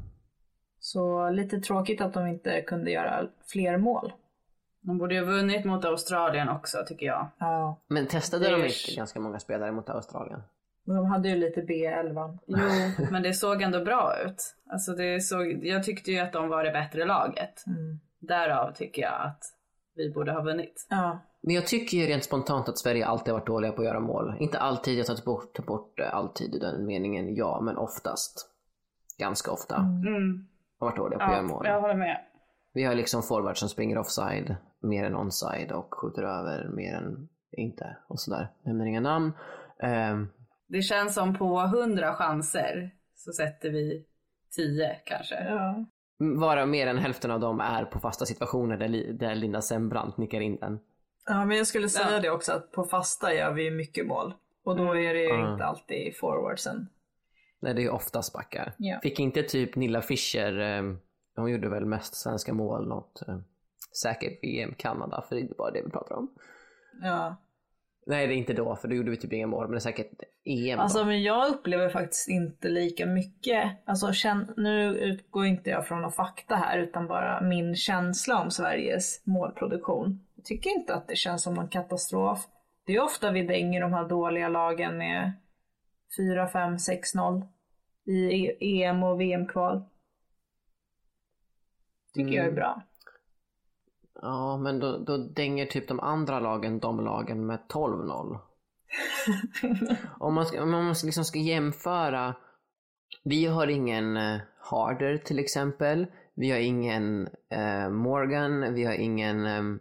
[0.78, 4.12] Så lite tråkigt att de inte kunde göra fler mål.
[4.80, 7.28] De borde ju ha vunnit mot Australien också tycker jag.
[7.38, 10.42] Ja, Men testade de inte ganska många spelare mot Australien?
[10.94, 12.38] De hade ju lite B11.
[12.46, 12.56] Jo,
[13.10, 14.56] men det såg ändå bra ut.
[14.70, 17.66] Alltså det såg, jag tyckte ju att de var det bättre laget.
[17.66, 18.00] Mm.
[18.18, 19.42] Därav tycker jag att
[19.94, 20.86] vi borde ha vunnit.
[20.90, 23.86] Ja, Men jag tycker ju rent spontant att Sverige alltid har varit dåliga på att
[23.86, 24.34] göra mål.
[24.38, 28.50] Inte alltid, jag tar bort, tar bort eh, alltid i den meningen, ja, men oftast.
[29.18, 29.76] Ganska ofta.
[29.76, 30.46] Mm.
[30.78, 31.66] Har varit dåliga på att göra mål.
[31.66, 32.20] jag håller med.
[32.72, 37.28] Vi har liksom forwards som springer offside mer än onside och skjuter över mer än
[37.52, 38.50] inte och sådär.
[38.64, 39.32] Nämner inga namn.
[39.82, 40.28] Ehm,
[40.72, 44.04] Det känns som på 100 chanser så sätter vi
[44.56, 45.34] 10 kanske.
[45.34, 45.84] ja.
[46.40, 50.40] varav mer än hälften av dem är på fasta situationer där, där Linda Sembrant nickar
[50.40, 50.78] in den.
[51.26, 52.20] Ja, men jag skulle säga Ja.
[52.20, 54.34] det också att på fasta gör vi mycket mål.
[54.64, 55.52] Och då är det ju Mm.
[55.52, 56.86] inte alltid forwardsen.
[57.60, 58.72] Nej, det är ju oftast backar.
[58.78, 59.00] Ja.
[59.02, 60.98] Fick inte typ Nilla Fischer, ehm,
[61.36, 63.38] hon gjorde väl mest svenska mål något, eh,
[64.02, 66.34] säkert VM Kanada, för det är inte bara det vi pratar om.
[67.02, 67.36] Ja.
[68.06, 69.80] Nej, det är inte då, för då gjorde vi typ inga mål, men det är
[69.80, 70.12] säkert
[70.44, 70.82] EM då.
[70.82, 73.88] Alltså men jag upplever faktiskt inte lika mycket.
[73.88, 78.50] Alltså känn, nu utgår inte jag från någon fakta här utan bara min känsla om
[78.50, 80.26] Sveriges målproduktion.
[80.36, 82.48] Jag tycker inte att det känns som någon katastrof.
[82.86, 85.32] Det är ofta vi dänger de här dåliga lagen med
[86.18, 87.42] 4, 5, 6-0
[88.06, 89.82] i E- EM och VM-kval.
[92.14, 92.54] Tycker jag är Mm.
[92.54, 92.82] bra.
[94.22, 98.38] Ja, men då, då dänger typ de andra lagen de lagen med 12-0.
[100.18, 102.34] om man, ska, om man liksom ska jämföra.
[103.24, 106.06] Vi har ingen eh, Harder till exempel.
[106.34, 108.74] Vi har ingen eh, Morgan.
[108.74, 109.46] Vi har ingen...
[109.46, 109.80] ehm,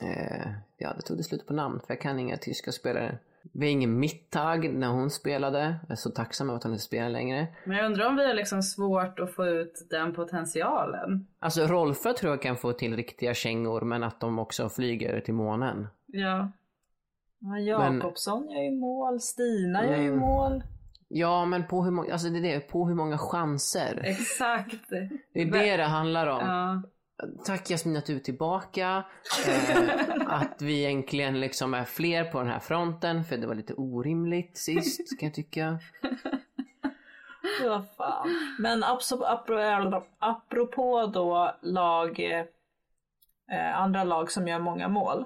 [0.00, 3.18] Eh, ja, det tog det slut på namn för jag kan inga tyska spelare.
[3.52, 5.76] Vi har ingen mittag när hon spelade.
[5.82, 7.46] Jag är så tacksam över att hon inte spelar längre.
[7.64, 11.26] Men jag undrar om vi har liksom svårt att få ut den potentialen.
[11.38, 15.34] Alltså Rolfö tror jag kan få till riktiga kängor men att de också flyger till
[15.34, 15.88] månen.
[16.06, 16.52] Ja.
[17.38, 20.18] Ja, Jakobsson gör ju mål, Stina gör ju Mm.
[20.18, 20.62] mål.
[21.08, 24.00] Ja men på hur många, alltså det är det, på hur många chanser.
[24.04, 24.88] Exakt.
[25.34, 26.40] Det är det det handlar om.
[26.40, 26.82] Ja.
[27.46, 29.04] Tack Jasmin att du är tillbaka.
[29.48, 33.74] Eh, att vi egentligen liksom är fler på den här fronten för det var lite
[33.74, 35.78] orimligt sist kan jag tycka.
[37.64, 38.28] Vad fan.
[38.58, 42.20] Men apro- apropå då lag,
[43.52, 45.24] eh, andra lag som gör många mål.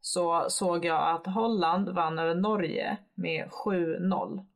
[0.00, 4.46] Så såg jag att Holland vann över Norge med 7-0.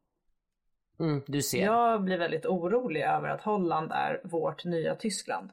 [0.98, 1.64] Mm, du ser.
[1.64, 5.50] Jag blir väldigt orolig över att Holland är vårt nya Tyskland.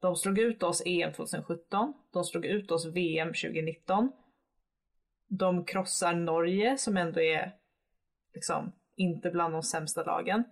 [0.00, 4.12] De slog ut oss EM 2017, de slog ut oss VM 2019.
[5.28, 7.52] De krossar Norge som ändå är
[8.34, 10.44] liksom inte bland de sämsta lagen.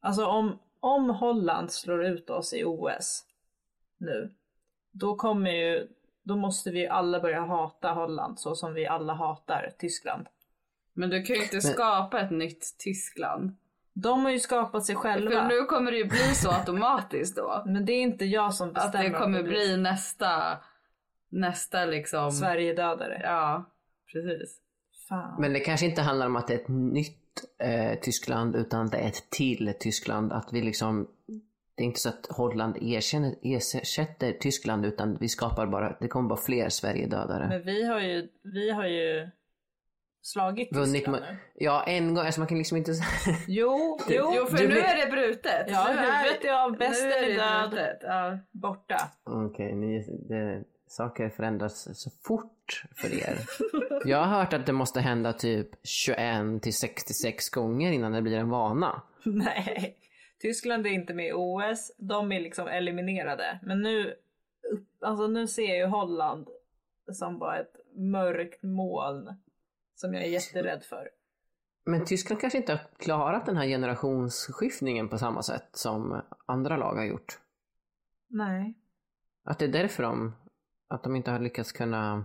[0.00, 3.24] Alltså om, om Holland slår ut oss i OS
[3.96, 4.34] nu,
[4.90, 5.88] då kommer ju,
[6.24, 10.26] då måste vi alla börja hata Holland så som vi alla hatar Tyskland.
[10.92, 13.56] Men du kan ju inte skapa ett nytt Tyskland.
[13.92, 15.30] De har ju skapat sig själva.
[15.30, 17.62] För nu kommer det ju bli så automatiskt då.
[17.66, 20.58] Men det är inte jag som Att bestämmer det om kommer bli nästa,
[21.28, 22.30] nästa liksom.
[22.32, 23.20] Sverigedödare.
[23.24, 23.64] Ja,
[24.12, 24.60] precis.
[25.08, 25.40] Fan.
[25.40, 28.98] Men det kanske inte handlar om att det är ett nytt eh, Tyskland utan det
[28.98, 30.32] är ett till Tyskland.
[30.32, 31.08] Att vi liksom
[31.76, 36.28] det är inte så att Holland erkänner, ersätter Tyskland utan vi skapar bara, det kommer
[36.28, 37.48] bara fler Sverigedödare.
[37.48, 39.28] Men vi har ju, vi har ju
[40.22, 41.36] slagit Vunnit Tyskland nu.
[41.54, 42.92] ja en gång, alltså man kan liksom inte
[43.48, 44.32] Jo, jo.
[44.36, 45.66] Jo, för du nu blir- är det brutet.
[45.68, 47.98] Ja, nu är, huvudet är av, besten nu är är det död.
[48.02, 48.38] Ja.
[48.52, 48.96] borta.
[49.24, 49.74] Okej,
[50.28, 53.38] det, saker förändras så fort för er.
[54.04, 58.38] Jag har hört att det måste hända typ 21 till 66 gånger innan det blir
[58.38, 59.02] en vana.
[59.24, 59.96] Nej,
[60.44, 61.92] Tyskland är inte med i OS.
[61.98, 63.58] De är liksom eliminerade.
[63.62, 64.14] Men nu,
[65.00, 66.48] alltså nu ser jag ju Holland
[67.12, 69.34] som bara ett mörkt moln
[69.94, 71.10] som jag är jätterädd för.
[71.84, 76.94] Men Tyskland kanske inte har klarat den här generationsskiftningen på samma sätt som andra lag
[76.94, 77.38] har gjort.
[78.28, 78.74] Nej.
[79.44, 80.32] Att det är därför de,
[80.88, 82.24] att de inte har lyckats kunna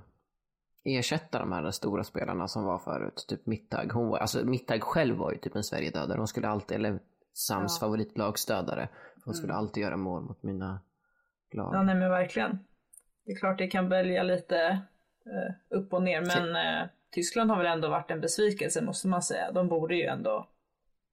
[0.83, 3.25] ersätta de här stora spelarna som var förut.
[3.27, 3.91] Typ Mittag.
[3.93, 6.17] Hon var, alltså Mittag själv var ju typ en Sverigedödare.
[6.17, 6.99] Hon skulle alltid, eller
[7.39, 7.79] Sams Ja.
[7.79, 8.89] favoritlagstödare.
[9.25, 10.79] Hon skulle alltid göra mål mot mina
[11.51, 11.75] lag.
[11.75, 12.59] Ja, nej men verkligen.
[13.25, 14.57] Det är klart det kan välja lite
[15.25, 19.21] eh, upp och ner men eh, Tyskland har väl ändå varit en besvikelse måste man
[19.21, 19.51] säga.
[19.51, 20.47] De borde ju ändå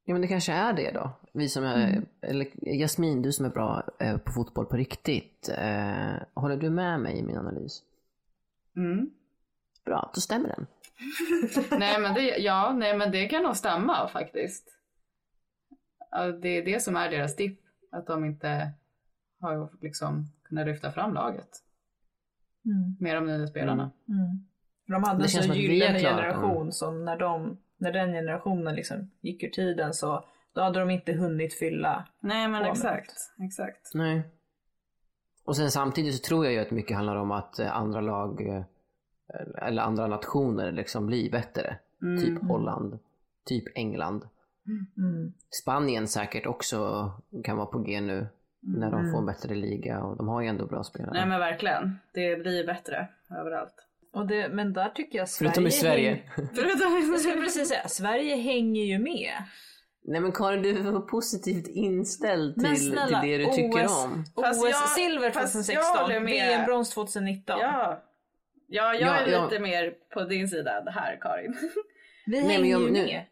[0.04, 1.10] Ja men det kanske är det då.
[1.32, 2.46] Vi som är, eller
[2.78, 5.48] Jasmin, du som är bra eh, på fotboll på riktigt.
[5.58, 7.82] Eh, håller du med mig i min analys?
[8.76, 9.10] Mm.
[9.84, 10.66] Bra, då stämmer den.
[11.78, 14.75] nej, men det, ja, nej men det kan nog stämma faktiskt.
[16.40, 17.60] Det är det som är deras dipp.
[17.92, 18.70] Att de inte
[19.40, 21.48] har liksom kunnat lyfta fram laget.
[23.00, 23.90] Med de nya spelarna.
[24.86, 27.56] För De hade en känns så som att vi har gyllene generation som när, de,
[27.76, 32.08] när den generationen liksom gick ur tiden så då hade de inte hunnit fylla.
[32.20, 33.14] Nej men exakt.
[33.44, 33.90] Exakt.
[33.94, 34.22] Nej.
[35.44, 38.48] Och sen samtidigt så tror jag ju att mycket handlar om att eh, andra lag
[38.48, 38.62] eh,
[39.62, 41.78] eller andra nationer liksom blir bättre.
[42.20, 42.98] Typ Holland,
[43.44, 44.28] typ England.
[44.96, 45.32] Mm.
[45.62, 47.10] Spanien säkert också
[47.44, 48.26] kan vara på G nu
[48.60, 51.10] när de får en bättre liga och de har ju ändå bra spelare.
[51.12, 51.98] Nej men verkligen.
[52.14, 53.08] Det blir bättre
[53.40, 53.74] överallt.
[54.12, 55.50] Och det, men där tycker jag Sverige...
[55.50, 56.22] Förutom i Sverige.
[56.36, 59.32] häng- Förutom Jag skulle precis säga, Sverige hänger ju med.
[60.04, 64.24] Nej men Karin, du är positivt inställd till, snälla, till det du tycker OS om.
[64.44, 66.32] Fast jag- OS-silver fast jag 2016, håller med.
[66.32, 67.58] VM-brons 2019.
[67.60, 68.02] Ja.
[68.68, 69.44] Ja, jag Ja, är ja.
[69.44, 71.56] lite mer på din sida här Karin.
[72.26, 73.24] Vi men hänger jag- ju nu- med.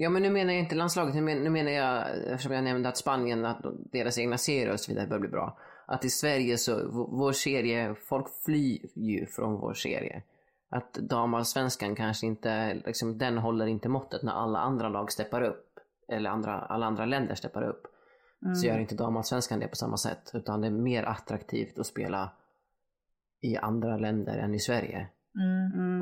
[0.00, 2.88] Ja men nu menar jag inte landslaget, nu men- nu menar jag, eftersom jag nämnde
[2.88, 5.58] att Spanien, att deras egna serier och så vidare börjar bli bra.
[5.86, 10.22] Att i Sverige så, vår serie, folk flyr ju från vår serie.
[10.70, 15.64] Att damallsvenskan kanske inte, liksom, den håller inte måttet när alla andra lag steppar upp.
[16.08, 17.82] Eller andra, alla andra länder steppar upp.
[18.54, 20.30] Så gör inte damallsvenskan det på samma sätt.
[20.34, 22.32] Utan det är mer attraktivt att spela
[23.40, 25.08] i andra länder än i Sverige.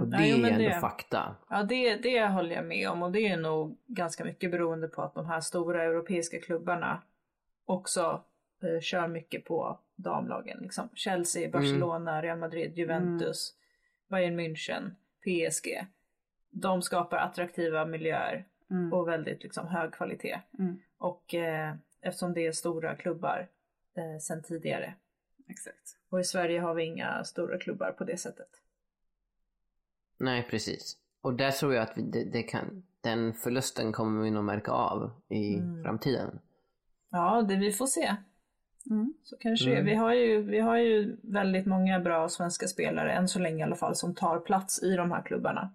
[0.00, 1.36] Och det Ja, jo, är ändå det- fakta.
[1.50, 5.02] Ja, det, det håller jag med om och det är nog ganska mycket beroende på
[5.02, 7.02] att de här stora europeiska klubbarna
[7.64, 8.24] också
[8.62, 10.58] eh, kör mycket på damlagen.
[10.60, 10.88] Liksom.
[10.94, 13.54] Chelsea, Barcelona, Real Madrid, Juventus,
[14.08, 14.90] Bayern München,
[15.24, 15.86] PSG.
[16.50, 18.44] De skapar attraktiva miljöer
[18.92, 20.40] och väldigt liksom, hög kvalitet.
[20.98, 23.48] Och eh, eftersom det är stora klubbar
[23.96, 24.94] eh, sen tidigare.
[25.48, 25.98] Exakt.
[26.08, 28.48] Och i Sverige har vi inga stora klubbar på det sättet.
[30.18, 30.96] Nej, precis.
[31.22, 34.70] Och där tror jag att vi, det, det kan, den förlusten kommer vi nog märka
[34.70, 36.38] av i framtiden.
[37.10, 38.16] Ja, det vi får se.
[38.90, 39.14] Mm.
[39.22, 39.82] Så kanske är.
[39.82, 43.62] vi, har ju, vi har ju väldigt många bra svenska spelare, än så länge i
[43.62, 45.74] alla fall, som tar plats i de här klubbarna.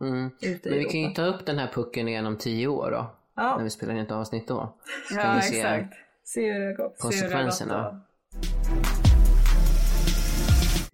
[0.00, 0.30] Mm.
[0.40, 3.10] Men vi kan ju ta upp den här pucken igen om tio år då.
[3.34, 3.56] Ja.
[3.56, 4.74] När vi spelar in ett avsnitt då.
[5.08, 5.94] Så Ja, vi se exakt.
[6.24, 8.00] Se hur det har gått konsekvenserna.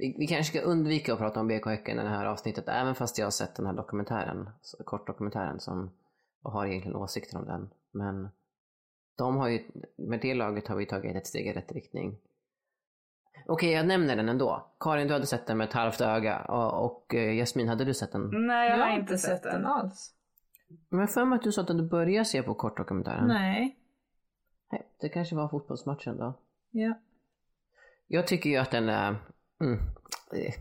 [0.04, 2.94] Vi, vi kanske ska undvika att prata om BK Häcken i det här avsnittet, även
[2.94, 4.50] fast jag har sett den här dokumentären,
[4.84, 5.90] kortdokumentären som,
[6.42, 7.70] och har egentligen åsikter om den.
[7.90, 8.28] Men
[9.18, 9.64] de har ju,
[9.96, 12.16] med det laget har vi tagit ett steg i rätt riktning.
[13.46, 14.66] Okej, jag nämner den ändå.
[14.80, 17.94] Karin, du hade sett den med ett halvt öga och, och eh, Jasmin, hade du
[17.94, 18.46] sett den?
[18.46, 19.66] Nej, jag, Jag har inte sett den.
[19.66, 20.14] alls.
[20.88, 23.28] Men jag för mig att du sa att du började se på kortdokumentären.
[23.28, 23.76] Nej.
[24.72, 26.34] Nej, Det kanske var fotbollsmatchen då.
[26.70, 26.94] Ja.
[28.06, 29.16] Jag tycker ju att den är...
[29.60, 29.78] Mm,
[30.30, 30.54] det,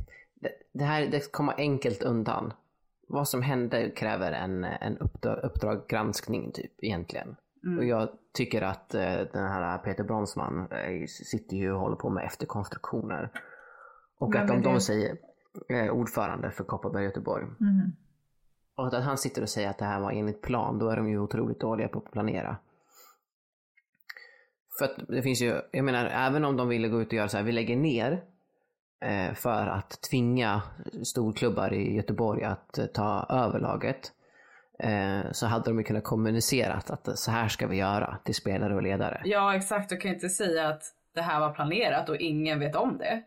[0.74, 2.54] det här det kommer enkelt undan.
[3.08, 7.36] Vad som hände kräver en, en uppdrag, uppdrag granskning typ egentligen.
[7.78, 12.10] Och jag tycker att eh, den här Peter Bronsman eh, sitter ju och håller på
[12.10, 13.30] med efterkonstruktioner.
[14.18, 15.18] Och Vem att om de säger
[15.70, 17.44] eh, ordförande för Kopparberg Göteborg.
[17.44, 17.96] Mhm.
[18.76, 21.10] Och att han sitter och säger att det här var enligt plan, då är de
[21.10, 22.58] ju otroligt dåliga på att planera.
[24.80, 27.30] För att det finns ju, jag menar, även om de ville gå ut och göra
[27.30, 28.24] så här, vi lägger ner
[29.36, 30.62] för att tvinga
[31.04, 34.12] storklubbar i Göteborg att eh, ta över laget.
[34.80, 38.76] Eh, så hade de ju kunnat kommunicera att så här ska vi göra till spelare
[38.76, 39.22] och ledare.
[39.26, 39.90] Ja, exakt.
[39.90, 40.84] Du kan ju inte säga att
[41.16, 43.24] det här var planerat och ingen vet om det.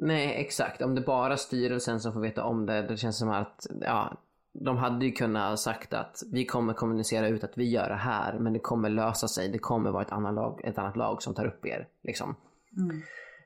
[0.00, 0.82] Nej, exakt.
[0.82, 4.16] Om det bara är styrelsen som får veta om det, det känns som att ja,
[4.52, 8.38] de hade ju kunnat sagt att vi kommer kommunicera ut att vi gör det här,
[8.38, 9.48] men det kommer lösa sig.
[9.48, 11.88] Det kommer vara ett annat lag, ett annat lag som tar upp er.
[12.02, 12.36] Liksom.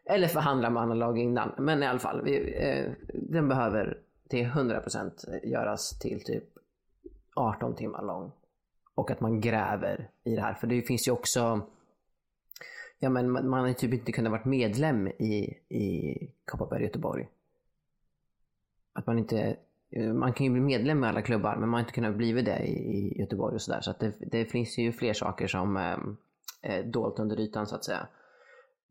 [0.05, 1.53] Eller förhandla med andra lag innan.
[1.59, 6.45] Men i alla fall, vi, eh, den behöver till 100% göras till typ
[7.35, 8.33] 18 timmar lång.
[8.95, 10.55] Och att man gräver i det här.
[10.55, 11.67] För det finns ju också
[13.05, 17.29] Ja men man har ju typ inte kunnat vara medlem i, i Kopparberg Göteborg.
[18.93, 19.57] Att man inte,
[20.15, 22.59] man kan ju bli medlem i alla klubbar men man har inte kunnat bli det
[22.59, 23.81] i, i Göteborg och sådär.
[23.81, 25.97] Så att det, det finns ju fler saker som eh,
[26.62, 28.07] är dolt under ytan så att säga.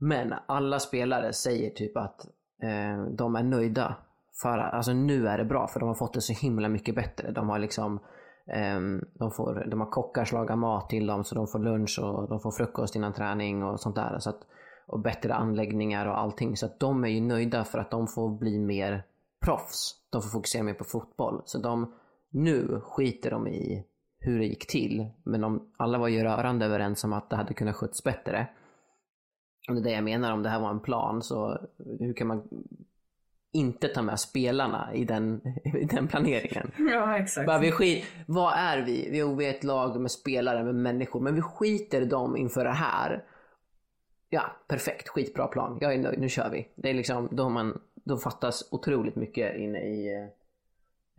[0.04, 2.26] Men alla spelare säger typ att
[2.64, 3.96] eh, de är nöjda.
[4.42, 7.32] För, alltså nu är det bra för de har fått det så himla mycket bättre.
[7.32, 8.00] De har liksom
[8.48, 8.80] eh,
[9.14, 12.30] de, får, de har kockar som lagar mat till dem så de får lunch och
[12.30, 14.20] de får frukost innan träning och sånt där.
[14.20, 14.40] Så att,
[14.88, 16.58] och bättre anläggningar och allting.
[16.58, 19.04] Så att de är ju nöjda för att de får bli mer
[19.46, 19.96] proffs.
[20.12, 21.42] De får fokusera mer på fotboll.
[21.46, 21.94] Så de,
[22.32, 23.86] nu skiter de i
[24.20, 25.10] hur det gick till.
[25.24, 28.48] Men de, alla var ju rörande överens om att det hade kunnat skötts bättre.
[29.68, 31.68] Och det är det jag menar, om det här var en plan så
[32.00, 32.50] hur kan man
[33.54, 36.72] inte ta med spelarna i den, i den planeringen?
[36.92, 37.48] Ja, exakt.
[37.48, 39.18] Bara, vi skit, vad är vi?
[39.18, 41.20] Jo, vi är ett lag med spelare, med människor.
[41.20, 43.24] Men vi skiter dem inför det här.
[44.30, 45.08] Ja, perfekt.
[45.08, 45.78] Skitbra plan.
[45.82, 46.20] Jag är nöjd.
[46.20, 46.68] Nu kör vi.
[46.76, 50.14] Det är liksom, då, man, då fattas otroligt mycket inne i,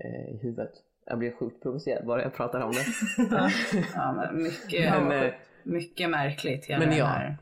[0.05, 0.71] eh, i huvudet.
[1.07, 2.85] Jag blir sjukt provocerad bara jag pratar om det.
[3.95, 7.07] Ja, men mycket, Men, eh, mycket märkligt men ja.
[7.07, 7.37] här.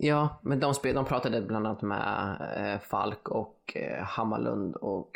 [0.00, 5.10] Ja, men de, spel, de pratade bland annat med eh, Falk och eh, Hammarlund och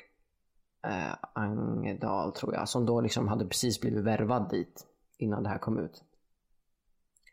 [0.86, 4.86] eh, Angedal tror jag, som då liksom hade precis blivit värvad dit
[5.18, 6.02] innan det här kom ut.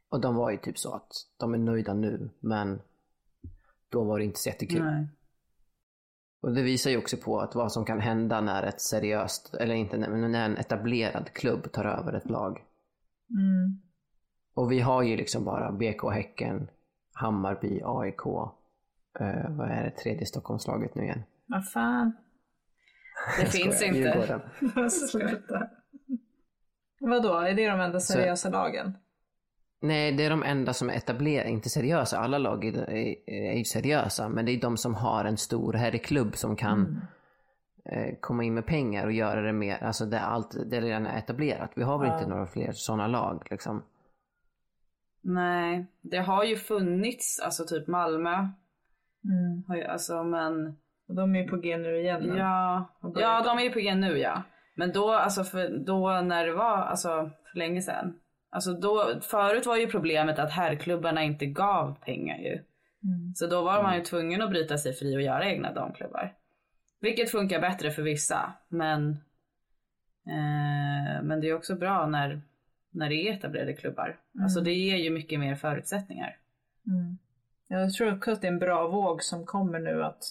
[0.09, 2.81] Och de var ju typ så att de är nöjda nu, men
[3.89, 4.83] då var det inte så jättekul.
[4.83, 5.07] Nej.
[6.41, 9.75] Och det visar ju också på att vad som kan hända när ett seriöst, eller
[9.75, 12.63] inte, men när en etablerad klubb tar över ett lag.
[13.29, 13.81] Mm.
[14.53, 16.69] Och vi har ju liksom bara BK Häcken,
[17.19, 18.25] Hammarby, AIK.
[19.19, 21.23] Eh, vad är det tredje Stockholmslaget nu igen?
[21.45, 22.11] Vad fan.
[23.39, 24.89] Det finns Skojar, inte.
[24.89, 25.67] Sluta.
[26.99, 28.97] Vadå, är det de enda seriösa lagen?
[29.81, 32.17] Nej, det är de enda som är etablerade, inte seriösa.
[32.17, 32.89] Alla lag är,
[33.29, 37.01] är, ju seriösa, men det är de som har en stor herrklubb som kan
[37.85, 41.05] eh, komma in med pengar och göra det mer, alltså det, är allt, det redan
[41.05, 41.71] är etablerat.
[41.75, 43.83] Vi har väl inte några fler sådana lag liksom.
[45.21, 48.35] Nej, det har ju funnits, alltså typ Malmö.
[49.23, 49.63] Mm.
[49.67, 50.67] Har ju, alltså men
[51.07, 52.23] Och de är ju på G nu igen.
[52.27, 54.43] men- ja, ja de är ju på G nu ja.
[54.75, 58.19] Men då, alltså för, då när det var, alltså för länge sedan.
[58.49, 62.53] Alltså då, förut var ju problemet att herrklubbarna inte gav pengar ju.
[63.03, 63.33] Mm.
[63.35, 66.33] Så då var man ju tvungen att bryta sig fri och göra egna damklubbar.
[67.01, 69.09] Vilket funkar bättre för vissa, men
[70.27, 72.41] eh, men det är också bra när,
[72.91, 74.19] när det är etablerade klubbar.
[74.43, 76.37] Alltså det ger ju mycket mer förutsättningar.
[76.87, 77.17] Mm.
[77.67, 80.23] Jag tror också att det är en bra våg som kommer nu att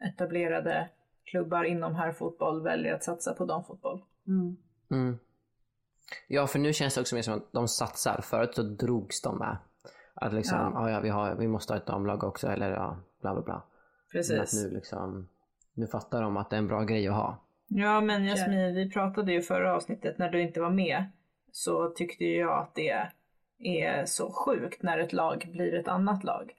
[0.00, 0.88] etablerade
[1.24, 4.02] klubbar inom herrfotboll väljer att satsa på damfotboll.
[4.90, 5.18] Mm.
[6.28, 8.20] Ja, för nu känns det också mer som att de satsar.
[8.22, 9.56] Förut så drogs de med.
[10.14, 10.70] Att liksom, Ja.
[10.74, 10.90] ja.
[10.90, 13.62] ja, vi, har, vi måste ha ett damlag också, eller ja, bla bla bla.
[14.12, 14.64] Men att Precis.
[14.64, 15.28] nu liksom,
[15.74, 17.42] nu fattar de att det är en bra grej att ha.
[17.68, 21.04] Ja men Jasmin, vi pratade ju förra avsnittet när du inte var med.
[21.56, 23.08] Så tyckte jag att det
[23.58, 26.52] är så sjukt när ett lag blir ett annat lag.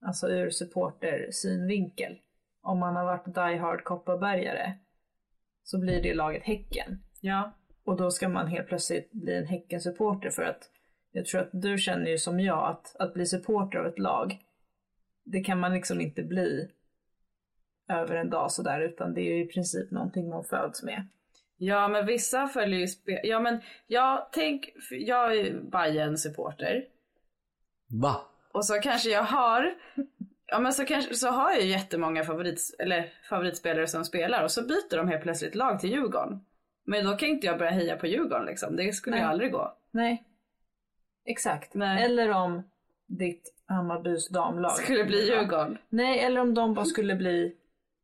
[0.00, 2.18] Alltså ur supporter synvinkel.
[2.62, 4.72] Om man har varit Die Hard Kopparbergare
[5.62, 7.02] så blir det laget Häcken.
[7.20, 7.52] Ja.
[7.84, 10.70] Och då ska man helt plötsligt bli en Häcken-supporter för att
[11.10, 14.38] jag tror att du känner ju som jag att, att bli supporter av ett lag,
[15.24, 16.70] det kan man liksom inte bli
[17.88, 21.06] över en dag sådär utan det är ju i princip någonting man föds med.
[21.58, 23.20] Ja men vissa följer ju spel.
[23.22, 26.84] Ja men jag tänk, jag är ju Bayern supporter
[28.02, 28.20] Va?
[28.52, 29.74] och så kanske jag har,
[30.46, 34.50] ja men så kanske så har jag ju jättemånga favorit, eller favoritspelare som spelar och
[34.50, 36.40] så byter de helt plötsligt lag till Djurgården.
[36.84, 39.24] Men då kan inte jag börja heja på Djurgården liksom, det skulle Nej.
[39.24, 39.76] ju aldrig gå.
[39.90, 40.24] Nej.
[41.24, 41.74] Exakt.
[41.74, 42.04] Nej.
[42.04, 42.62] Eller om
[43.06, 45.78] ditt Hammarbys damlag Skulle bli Djurgården.
[45.88, 47.56] Nej, eller om de bara skulle bli,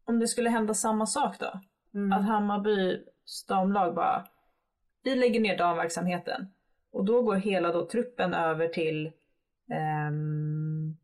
[0.05, 1.61] om det skulle hända samma sak då.
[1.94, 2.12] Mm.
[2.12, 3.00] Att Hammarbys
[3.49, 4.27] damlag bara,
[5.03, 6.47] vi lägger ner damverksamheten.
[6.93, 9.12] Och då går hela då truppen över till
[9.70, 10.97] ehm,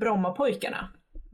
[0.00, 0.88] Brommapojkarna.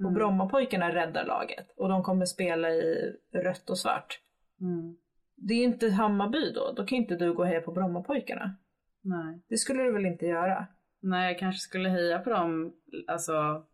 [0.05, 1.75] Och Brommapojkarna räddar laget.
[1.77, 4.21] Och de kommer spela i rött och svart.
[4.61, 4.97] Mm.
[5.37, 8.57] Det är inte Hammarby då, då kan inte du gå och heja på Brommapojkarna.
[9.03, 9.41] Nej.
[9.49, 10.67] Det skulle du väl inte göra?
[11.01, 12.73] Nej jag kanske skulle heja på dem,
[13.07, 13.65] alltså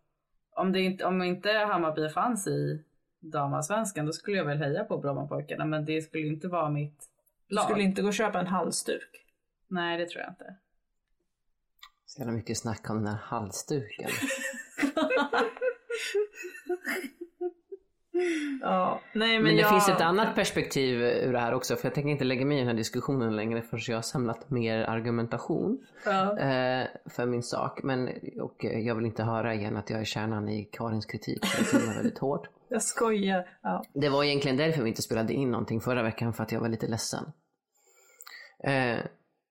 [0.50, 2.84] om, det inte, om inte Hammarby fanns i
[3.20, 7.08] damallsvenskan då skulle jag väl heja på Brommapojkarna men det skulle inte vara mitt
[7.48, 7.64] Du lag.
[7.64, 9.26] skulle inte gå och köpa en halsduk.
[9.68, 10.54] Nej det tror jag inte.
[12.06, 14.10] Så jävla mycket snack om den här halsduken.
[18.60, 19.70] Ja, nej men, Men det jag...
[19.70, 22.60] finns ett annat perspektiv ur det här också, för jag tänker inte lägga mig i
[22.60, 26.38] den här diskussionen längre förrän jag har samlat mer argumentation Ja.
[26.38, 27.82] eh, för min sak.
[27.82, 28.08] Men,
[28.40, 31.70] och jag vill inte höra igen att jag är kärnan i Karins kritik, för det
[31.70, 32.48] klingar väldigt hårt.
[32.68, 33.48] Jag skojar.
[33.62, 33.84] Ja.
[33.94, 36.68] Det var egentligen därför vi inte spelade in någonting förra veckan, för att jag var
[36.68, 37.32] lite ledsen.
[38.64, 38.98] Eh,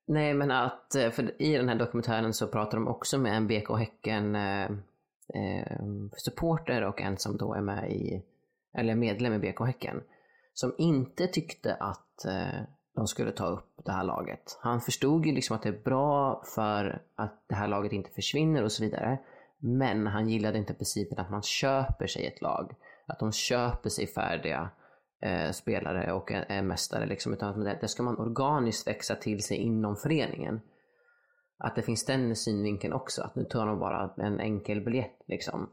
[0.08, 3.46] nej, men att eh, för i den här dokumentären så pratar de också med en
[3.46, 4.64] BK Häcken eh,
[5.34, 5.78] eh,
[6.16, 8.22] supporter och en som då är med i,
[8.76, 10.02] eller medlem i BK Häcken,
[10.54, 12.60] som inte tyckte att eh,
[12.94, 14.58] de skulle ta upp det här laget.
[14.60, 18.62] Han förstod ju liksom att det är bra för att det här laget inte försvinner
[18.62, 19.18] och så vidare.
[19.58, 22.74] Men han gillade inte principen att man köper sig ett lag.
[23.06, 24.70] Att de köper sig färdiga
[25.22, 27.06] eh, spelare och är, är mästare.
[27.06, 30.60] Liksom, utan att det, det ska man organiskt växa till sig inom föreningen.
[31.58, 33.22] Att det finns den synvinkeln också.
[33.22, 35.22] Att nu tar de bara en enkel biljett.
[35.26, 35.70] Liksom.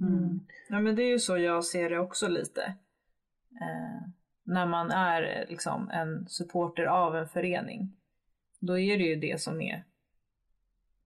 [0.00, 0.40] Mm.
[0.68, 2.62] ja men det är ju så jag ser det också lite.
[3.60, 4.08] Eh,
[4.44, 7.96] när man är eh, liksom en supporter av en förening.
[8.60, 9.84] Då är det ju det som är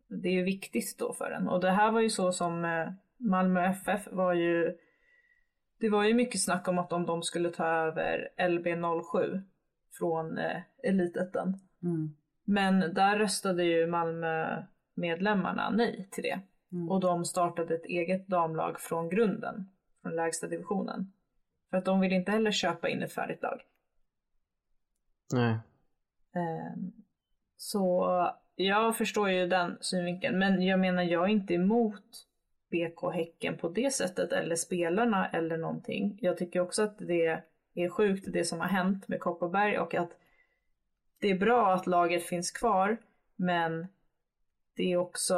[0.09, 1.49] det är ju viktigt då för en.
[1.49, 4.76] Och det här var ju så som eh, Malmö FF var ju
[5.80, 9.43] det var ju mycket snack om att om de skulle ta över LB07
[9.99, 11.61] från eh, Elitettan.
[11.82, 12.14] Mm.
[12.45, 14.62] Men där röstade ju Malmö
[14.95, 16.41] medlemmarna nej till det.
[16.90, 19.70] Och de startade ett eget damlag från grunden,
[20.02, 21.12] från lägsta divisionen.
[21.70, 23.60] För att de vill inte heller köpa in ett färdigt lag.
[25.32, 25.58] Nej.
[26.34, 26.92] Ehm,
[27.56, 28.08] Så
[28.56, 32.04] jag förstår ju den synvinkeln, men jag menar jag är inte emot
[32.70, 36.18] BK Häcken på det sättet eller spelarna eller någonting.
[36.20, 37.42] Jag tycker också att det
[37.74, 40.10] är sjukt det som har hänt med Kopparberg och att
[41.20, 42.96] det är bra att laget finns kvar,
[43.36, 43.86] men
[44.78, 45.36] det är också,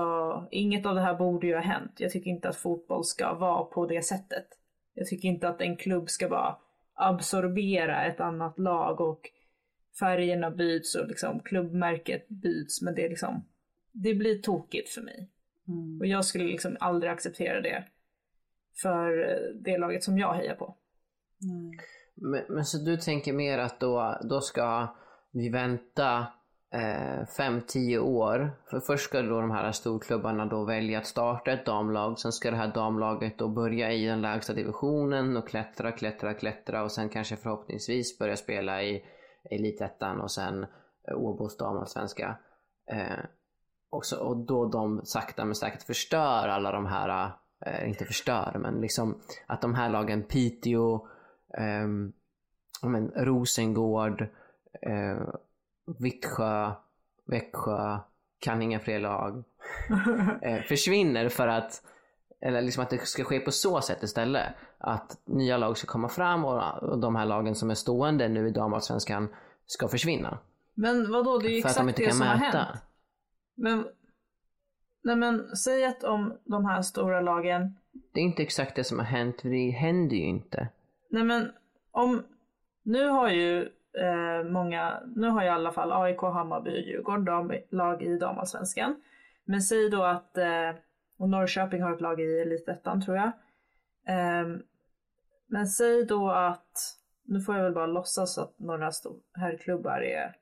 [0.51, 1.93] inget av det här borde ju ha hänt.
[1.97, 4.47] Jag tycker inte att fotboll ska vara på det sättet.
[4.95, 6.57] Jag tycker inte att en klubb ska bara
[6.95, 9.21] absorbera ett annat lag och
[9.99, 12.83] färgerna byts och liksom klubbmärket byts.
[12.83, 13.45] Men det är liksom,
[13.93, 15.31] det blir tokigt för mig.
[16.01, 17.85] Och jag skulle liksom aldrig acceptera det
[18.83, 20.77] för det laget som jag hejar på.
[22.15, 24.89] Men, men så du tänker mer att då, då ska
[25.31, 26.27] vi vänta
[26.73, 28.51] Eh, 5-10 år.
[28.71, 32.19] För först ska då de här storklubbarna då välja att starta ett damlag.
[32.19, 36.83] Sen ska det här damlaget då börja i den lägsta divisionen och klättra, klättra, klättra
[36.83, 39.05] och sen kanske förhoppningsvis börja spela i
[39.51, 40.67] elitettan och sen
[41.09, 42.39] eh, Åbos damallsvenska.
[42.91, 43.25] Eh,
[43.91, 47.31] och, så, och då de sakta men säkert förstör alla de här,
[47.67, 50.95] eh, inte förstör men liksom att de här lagen Piteå,
[51.59, 51.87] eh,
[52.83, 54.23] men Rosengård,
[54.83, 55.19] eh,
[55.99, 56.73] Vittsjö,
[57.27, 57.99] Växjö,
[58.39, 59.45] kan inga fler lag,
[60.43, 61.83] eh, försvinner för att
[62.41, 64.55] eller liksom att det ska ske på så sätt istället.
[64.79, 68.51] Att nya lag ska komma fram och, de här lagen som är stående nu i
[68.51, 69.29] damallsvenskan
[69.67, 70.39] ska försvinna.
[70.75, 72.59] Men vadå, det är ju exakt inte det som har mäta.
[72.59, 72.79] hänt.
[73.55, 73.87] Men,
[75.05, 77.77] nej men säg att om de här stora lagen,
[78.13, 80.69] Det är inte exakt det som har hänt, för det händer ju inte.
[81.11, 81.53] nej men
[81.91, 82.23] om,
[82.83, 83.69] nu har ju
[83.99, 88.19] eh, många, nu har ju i alla fall AIK, Hammarby och Djurgården dam, lag i
[88.19, 89.03] damallsvenskan.
[89.45, 90.71] Men säg då att, eh,
[91.19, 93.33] och Norrköping har ett lag i elitettan tror jag.
[94.07, 94.49] Eh,
[95.47, 98.91] men säg då att, nu får jag väl bara låtsas att några
[99.35, 100.37] herrklubbar är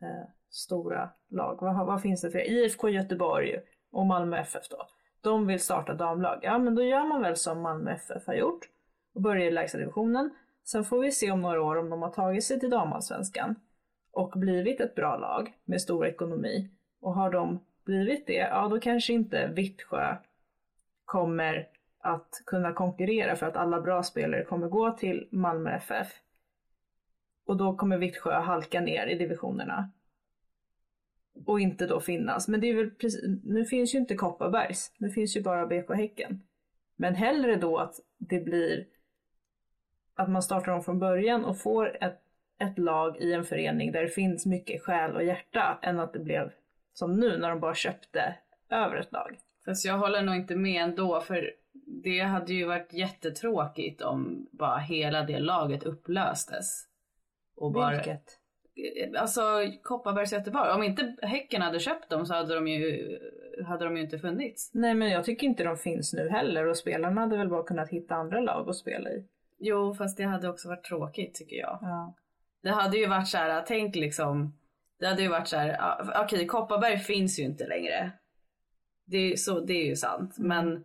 [0.00, 1.58] eh, stora lag.
[1.60, 4.86] Vad, vad finns det för IFK Göteborg och Malmö FF då.
[5.20, 6.38] De vill starta damlag.
[6.42, 8.68] Ja men då gör man väl som Malmö FF har gjort
[9.14, 10.30] och börjar i lägsta divisionen.
[10.64, 13.54] Sen får vi se om några år om de har tagit sig till damallsvenskan
[14.12, 16.70] och blivit ett bra lag med stor ekonomi.
[17.00, 20.16] Och har de blivit det, ja då kanske inte Vittsjö
[21.04, 26.12] kommer att kunna konkurrera för att alla bra spelare kommer gå till Malmö FF.
[27.46, 29.90] Och då kommer Vittsjö halka ner i divisionerna.
[31.46, 32.48] Och inte då finnas.
[32.48, 35.94] Men det är väl precis, nu finns ju inte Kopparbergs, nu finns ju bara BK
[35.94, 36.42] Häcken.
[36.96, 38.86] Men hellre då att det blir
[40.14, 42.20] att man startar om från början och får ett,
[42.60, 46.18] ett lag i en förening där det finns mycket själ och hjärta än att det
[46.18, 46.52] blev
[46.92, 48.34] som nu när de bara köpte
[48.70, 49.38] över ett lag.
[49.64, 51.50] Fast jag håller nog inte med ändå för
[51.86, 56.84] det hade ju varit jättetråkigt om bara hela det laget upplöstes.
[57.56, 58.40] Och bara, Vilket?
[59.16, 59.42] Alltså
[59.82, 60.70] Kopparbergs Göteborg.
[60.70, 63.18] Om inte Häcken hade köpt dem så hade de ju,
[63.66, 64.70] hade de ju inte funnits.
[64.74, 67.88] Nej men jag tycker inte de finns nu heller och spelarna hade väl bara kunnat
[67.88, 69.24] hitta andra lag att spela i.
[69.66, 71.78] Jo, fast det hade också varit tråkigt tycker jag.
[71.82, 72.14] Ja.
[72.62, 74.58] Det hade ju varit så här, tänk liksom.
[75.00, 78.10] Det hade ju varit så här, okej Kopparberg finns ju inte längre.
[79.06, 80.34] Det är, så, det är ju sant.
[80.38, 80.84] Men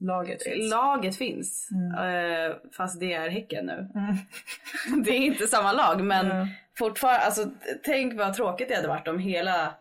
[0.00, 0.70] Laget finns.
[0.70, 1.68] laget finns.
[2.00, 3.88] Eh, fast det är Häcken nu.
[3.94, 4.16] Mm.
[5.04, 6.46] det är inte samma lag men Ja.
[6.78, 7.50] fortfarande, alltså
[7.84, 9.74] tänk vad tråkigt det hade varit om hela,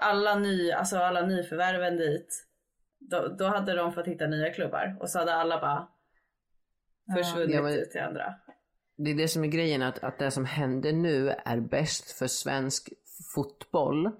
[0.00, 2.46] alla, ny, alltså alla nyförvärven dit.
[2.98, 5.88] Då, då hade de fått hitta nya klubbar och så hade alla bara
[7.16, 8.34] försvunnit Ja, men- till andra.
[8.96, 12.26] Det är det som är grejen, att, att det som händer nu är bäst för
[12.26, 12.92] svensk
[13.34, 14.10] fotboll.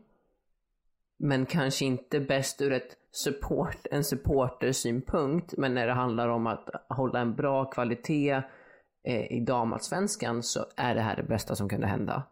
[1.19, 5.57] Men kanske inte bäst ur ett support, en supportersynpunkt.
[5.57, 8.43] Men när det handlar om att hålla en bra kvalitet
[9.05, 12.23] eh, i damallsvenskan så är det här det bästa som kunde hända.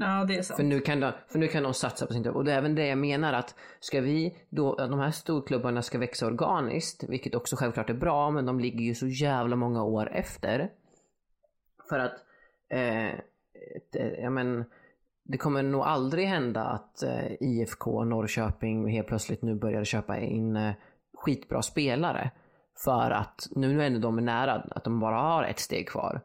[0.00, 0.56] Ja det är sant.
[0.56, 2.36] För nu, kan de, för nu kan de satsa på sin klubb.
[2.36, 5.82] Och det är även det jag menar att ska vi då, att de här storklubbarna
[5.82, 9.84] ska växa organiskt, vilket också självklart är bra, men de ligger ju så jävla många
[9.84, 10.70] år efter.
[11.88, 12.12] För att,
[12.70, 13.20] eh,
[13.92, 14.64] det, ja men,
[15.24, 20.56] det kommer nog aldrig hända att eh, IFK Norrköping helt plötsligt nu börjar köpa in
[20.56, 20.74] eh,
[21.14, 22.30] skitbra spelare.
[22.84, 26.20] För att nu är de nära, att de bara har ett steg kvar.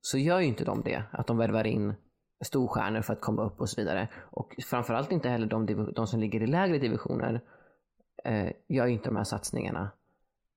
[0.00, 1.94] Så gör ju inte de det, att de värvar in
[2.40, 4.08] storstjärnor för att komma upp och så vidare.
[4.14, 7.40] Och framförallt inte heller de, de som ligger i lägre divisioner
[8.24, 9.90] eh, gör inte de här satsningarna.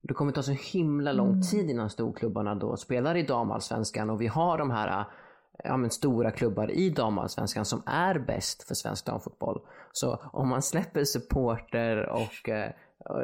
[0.01, 4.27] Det kommer ta så himla lång tid innan storklubbarna då spelar i damallsvenskan och vi
[4.27, 5.05] har de här eh,
[5.63, 9.61] ja, men stora klubbar i damallsvenskan som är bäst för svensk damfotboll.
[9.91, 12.71] Så om man släpper supporter och, eh,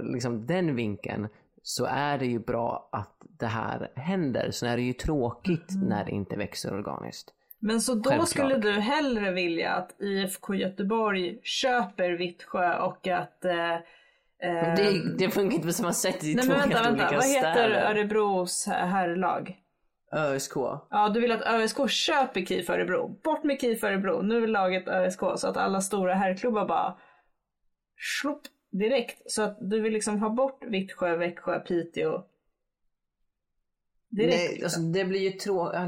[0.03, 1.27] liksom den vinkeln
[1.63, 4.51] så är det ju bra att det här händer.
[4.51, 7.33] Sen är det ju tråkigt när det inte växer organiskt.
[7.59, 8.29] Men så då Självklart.
[8.29, 15.29] skulle du hellre vilja att IFK Göteborg köper Vittsjö och att eh, eh, Det, det
[15.29, 17.03] funkar inte på samma sätt i Nej två men vänta, helt vänta.
[17.03, 17.91] olika Vad heter städer.
[17.91, 19.57] Örebros herrlag?
[20.11, 20.51] ÖSK.
[20.89, 23.07] Ja, du vill att ÖSK köper KIF Örebro.
[23.23, 24.21] Bort med KIF Örebro.
[24.21, 26.97] Nu är laget ÖSK så att alla stora herrklubbar bara
[28.21, 28.41] slopp
[28.71, 29.31] direkt.
[29.31, 32.23] Så att du vill liksom ha bort Vittsjö, Växjö, Piteå.
[34.09, 34.35] Direkt.
[34.51, 35.79] Nej, alltså det blir ju tråkigt.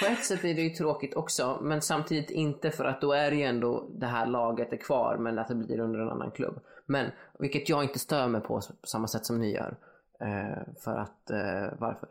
[0.00, 1.58] Ja, på ett sätt blir det ju tråkigt också.
[1.62, 5.16] Men samtidigt inte för att då är det ju ändå det här laget är kvar
[5.20, 6.60] men att det blir under en annan klubb.
[6.86, 9.76] Men vilket jag inte stör mig på på samma sätt som ni gör.
[10.20, 12.08] Eh, för att, eh, varför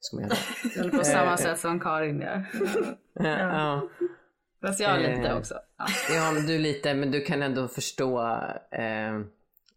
[0.00, 0.34] ska man göra
[0.74, 0.80] det?
[0.80, 2.44] Eller på samma sätt som Karin gör.
[3.14, 3.88] ja.
[4.60, 5.54] Fast jag är lite Eh, också.
[5.76, 5.86] Ja.
[6.14, 8.20] ja, men du är lite, men du kan ändå förstå
[8.70, 9.20] eh,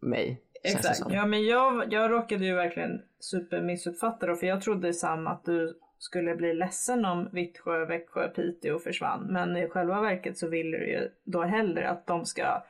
[0.00, 0.42] mig.
[0.64, 1.00] Exakt.
[1.10, 5.78] Ja men jag, jag råkade ju verkligen supermissuppfatta det för jag trodde Sam att du
[6.02, 9.26] skulle bli ledsen om Vittsjö, Växjö, Piteå försvann.
[9.32, 12.62] Men i själva verket så vill du ju då hellre att de ska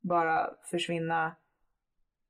[0.00, 1.36] bara försvinna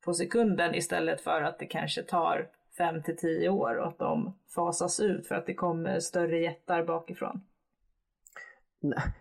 [0.05, 4.39] på sekunden istället för att det kanske tar fem till tio år och att de
[4.55, 7.41] fasas ut för att det kommer större jättar bakifrån.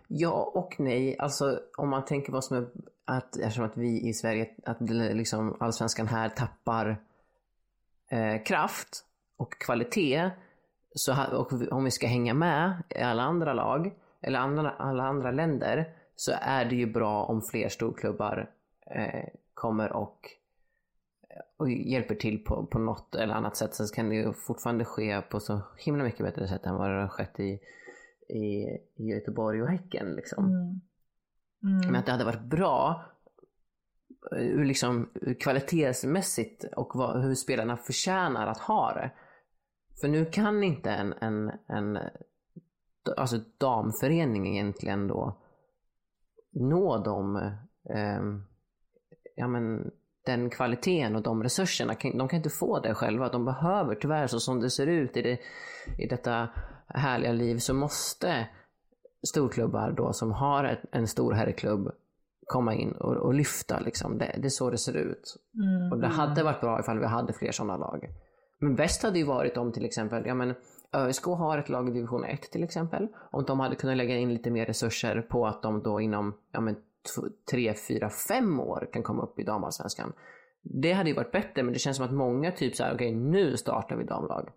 [0.06, 1.18] Ja och nej.
[1.18, 2.66] Alltså om man tänker vad som är
[3.04, 6.96] att eftersom att vi i Sverige, att liksom allsvenskan här tappar
[8.10, 9.04] eh, kraft
[9.36, 10.30] och kvalitet
[10.94, 15.30] så, och om vi ska hänga med i alla andra lag eller andra, alla andra
[15.30, 18.50] länder så är det ju bra om fler storklubbar
[18.90, 19.24] eh,
[19.54, 20.30] kommer och,
[21.56, 23.74] och hjälper till på, på något eller annat sätt.
[23.74, 27.00] Sen kan det ju fortfarande ske på så himla mycket bättre sätt än vad det
[27.00, 27.60] har skett i,
[28.28, 30.12] i, i Göteborg och Häcken.
[30.12, 30.44] Liksom.
[30.44, 30.80] Mm.
[31.62, 31.92] Mm.
[31.92, 33.04] Men att det hade varit bra
[34.36, 35.10] eh, liksom,
[35.40, 39.10] kvalitetsmässigt och vad, hur spelarna förtjänar att ha det.
[40.00, 41.98] För nu kan inte en, en, en
[43.16, 45.38] alltså damförening egentligen då
[46.52, 47.36] nå de,
[47.94, 48.42] ehm,
[49.36, 49.90] ja men
[50.26, 53.28] den kvaliteten och de resurserna, de kan inte få det själva.
[53.28, 55.38] De behöver tyvärr, så som det ser ut i, det,
[55.98, 56.48] i detta
[56.86, 58.48] härliga liv, så måste
[59.28, 61.90] storklubbar då som har en stor herrklubb
[62.46, 63.80] komma in och, och lyfta.
[63.80, 64.18] Liksom.
[64.18, 65.36] Det, det är så det ser ut.
[65.54, 65.92] Mm.
[65.92, 68.08] Och det hade varit bra ifall vi hade fler sådana lag.
[68.58, 70.54] Men bäst hade ju varit om till exempel, ja men
[70.92, 73.08] ÖSK har ett lag i division 1 till exempel.
[73.30, 76.60] Om de hade kunnat lägga in lite mer resurser på att de då inom ja
[76.60, 76.76] men,
[77.50, 80.12] tre, fyra, fem år kan komma upp i damallsvenskan.
[80.62, 83.14] Det hade ju varit bättre men det känns som att många typ så här, okej
[83.14, 84.48] nu startar vi damlag.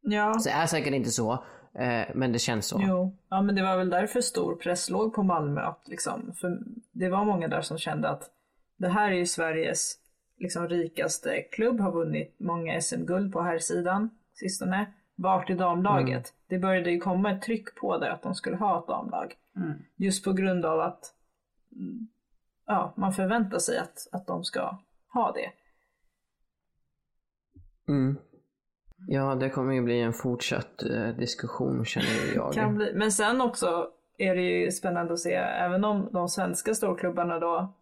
[0.00, 0.34] Ja.
[0.38, 1.32] Så det är säkert inte så,
[1.74, 2.80] eh, men det känns så.
[2.82, 5.60] Jo, ja men det var väl därför stor press låg på Malmö.
[5.60, 6.58] Att liksom, för
[6.92, 8.30] det var många där som kände att
[8.76, 9.99] det här är ju Sveriges
[10.40, 14.92] liksom, rikaste klubb, har vunnit många SM-guld på här sidan sistone.
[15.14, 16.34] Vart är damlaget?
[16.46, 19.34] Det började ju komma ett tryck på det att de skulle ha ett damlag.
[19.96, 21.14] Just på grund av att
[21.72, 22.08] mm,
[22.66, 24.78] ja, man förväntar sig att, att de ska
[25.12, 25.52] ha det.
[27.92, 28.16] Mm.
[29.08, 32.52] Ja, det kommer ju bli en fortsatt eh, diskussion känner jag.
[32.52, 32.92] Kan bli.
[32.94, 37.74] Men sen också är det ju spännande att se, även om de svenska storklubbarna då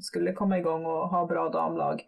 [0.00, 2.02] skulle komma igång och ha bra damlag.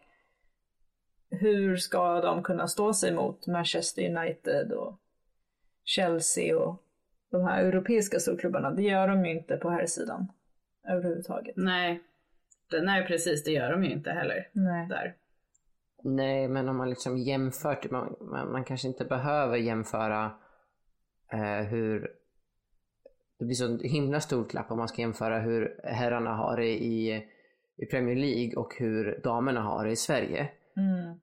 [1.31, 4.99] Hur ska de kunna stå sig mot Manchester United och
[5.85, 6.83] Chelsea och
[7.31, 8.71] de här europeiska storklubbarna?
[8.71, 10.33] Det gör de ju inte på här sidan
[10.89, 11.57] överhuvudtaget.
[11.57, 12.03] Nej.
[12.71, 14.49] Det, nej precis, det gör de ju inte heller.
[14.53, 14.89] Nej.
[14.89, 15.17] Där.
[16.05, 18.17] Nej, men om man liksom jämför, typ, man,
[18.53, 20.33] man, kanske inte behöver jämföra
[21.33, 22.11] eh, hur...
[23.39, 27.29] Det blir så himla stor klapp om man ska jämföra hur herrarna har det i,
[27.77, 30.49] i Premier League och hur damerna har det i Sverige.
[30.77, 31.15] Mm.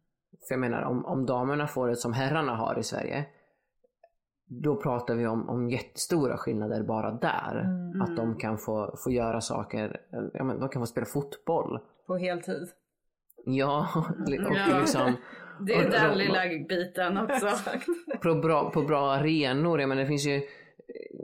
[0.47, 3.26] För jag menar, om, om damerna får det som herrarna har i Sverige,
[4.47, 7.66] då pratar vi om, om jättestora skillnader bara där.
[8.04, 10.02] Att de kan få, få göra saker,
[10.34, 11.80] ja, men de kan få spela fotboll.
[12.08, 12.70] På heltid.
[13.45, 14.80] Ja, och Ja.
[14.80, 15.14] liksom
[15.62, 16.39] Det är Och- den och- lilla
[16.70, 17.47] biten också.
[18.22, 19.80] på bra, på bra arenor.
[19.80, 20.41] Jag menar, det finns ju,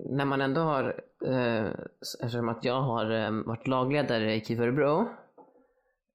[0.09, 1.67] när man ändå har, eh,
[2.23, 5.07] eftersom att jag har eh, varit lagledare i KIF Örebro,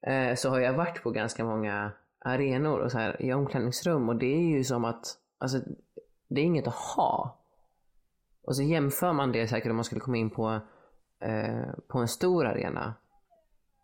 [0.07, 4.17] eh, så har jag varit på ganska många arenor och så här, i omklädningsrum och
[4.17, 5.07] det är ju som att,
[5.39, 5.59] alltså,
[6.29, 7.39] det är inget att ha.
[8.43, 10.61] Och så jämför man det säkert om man skulle komma in på,
[11.21, 12.95] eh, på en stor arena.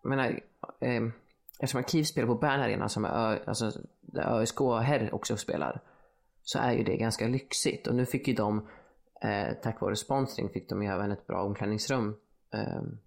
[0.03, 0.41] Jag menar,
[0.81, 1.03] eh,
[1.61, 5.81] eftersom att KIF spelar på Bern Arena som är alltså, där ÖSK herr också spelar
[6.43, 7.87] så är ju det ganska lyxigt.
[7.87, 8.69] Och nu fick ju de,
[9.21, 12.17] eh, tack vare sponsring, fick de ju även ett bra omklädningsrum.
[12.51, 12.99] Ehm,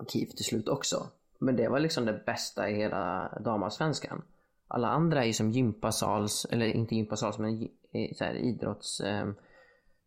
[0.00, 1.06] eh, KIF till slut också.
[1.38, 4.22] Men det var liksom det bästa i hela damallsvenskan.
[4.68, 7.68] Alla andra är ju som gympasals, eller inte gympasals men
[8.16, 9.00] så här, idrotts...
[9.00, 9.28] Eh,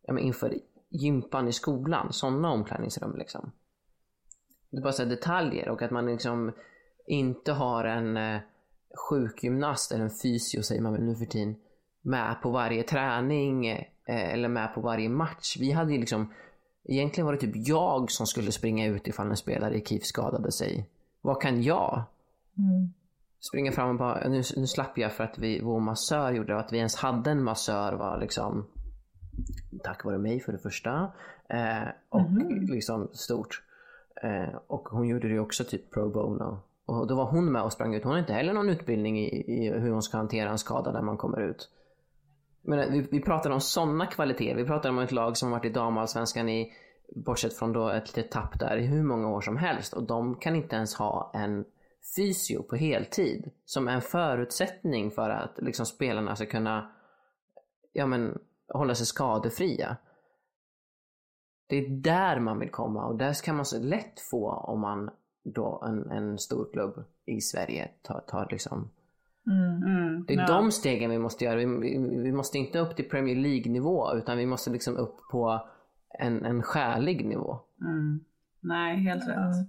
[0.01, 0.59] ja, men inför
[0.89, 3.51] gympan i skolan, sådana omklädningsrum liksom.
[4.69, 6.51] Det är bara så här detaljer och att man liksom
[7.05, 8.41] inte har en eh,
[9.09, 11.55] sjukgymnast eller en fysio säger man väl nu för tiden
[12.01, 15.57] med på varje träning eh, eller med på varje match.
[15.59, 16.27] Vi hade ju liksom
[16.85, 20.51] Egentligen var det typ jag som skulle springa ut ifall en spelare i KIF skadade
[20.51, 20.89] sig.
[21.21, 22.03] Vad kan jag?
[23.39, 26.59] Springa fram och bara, nu, nu slapp jag för att vi, vår massör gjorde det.
[26.59, 28.65] Att vi ens hade en massör var liksom
[29.83, 31.11] tack vare mig för det första.
[31.49, 32.29] Eh, och
[32.69, 33.63] liksom stort.
[34.23, 36.59] Eh, och hon gjorde det också typ pro bono.
[36.85, 38.03] Och då var hon med och sprang ut.
[38.03, 41.01] Hon har inte heller någon utbildning i, i hur hon ska hantera en skada när
[41.01, 41.69] man kommer ut.
[42.63, 44.55] Men eh, vi, vi pratar om sådana kvaliteter.
[44.55, 46.73] Vi pratar om ett lag som har varit i damallsvenskan i,
[47.15, 49.93] bortsett från då ett litet tapp där, i hur många år som helst.
[49.93, 51.65] Och de kan inte ens ha en
[52.15, 53.51] fysio på heltid.
[53.65, 56.91] Som en förutsättning för att liksom, spelarna ska kunna
[57.93, 58.39] ja, men,
[58.73, 59.97] hålla sig skadefria.
[61.67, 65.09] Det är där man vill komma och där kan man så lätt få om man
[65.43, 68.89] då en, en stor klubb i Sverige tar, tar liksom
[69.47, 70.25] Mm.
[70.27, 70.47] det är Ja.
[70.47, 71.55] de stegen vi måste göra.
[71.55, 75.67] Vi, vi- vi måste inte upp till Premier League-nivå utan vi måste liksom upp på
[76.19, 77.59] en, en skälig nivå.
[77.81, 78.19] Mm.
[78.59, 79.67] Nej, helt rätt.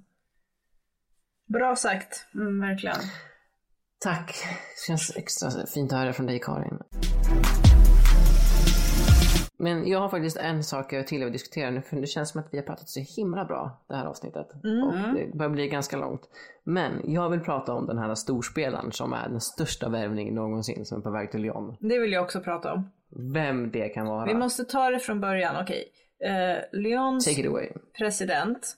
[1.47, 2.27] Bra sagt.
[2.35, 2.97] Mm, verkligen.
[3.99, 4.27] Tack.
[4.47, 6.79] Det känns extra fint att höra från dig Karin.
[9.65, 12.49] Men jag har faktiskt en sak till att diskutera nu för det känns som att
[12.51, 14.47] vi har pratat så himla bra det här avsnittet.
[14.85, 16.21] Och det börjar bli ganska långt.
[16.65, 20.99] Men jag vill prata om den här storspelaren som är den största värvningen någonsin som
[20.99, 21.77] är på väg till Lyon.
[21.81, 22.91] Det vill jag också prata om.
[23.35, 24.27] Vem det kan vara.
[24.27, 25.85] Vi måste ta det från början, okej.
[26.25, 27.69] Eh, Lyons Take it away.
[27.99, 28.77] president,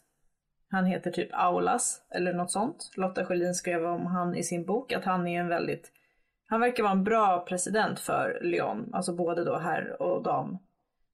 [0.71, 2.91] han heter typ Aulas eller något sånt.
[2.97, 5.93] Lotta Schelin skrev om han i sin bok att han är en väldigt,
[6.47, 10.59] han verkar vara en bra president för Lyon, alltså både då herr och dam.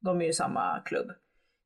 [0.03, 1.11] De är ju samma klubb.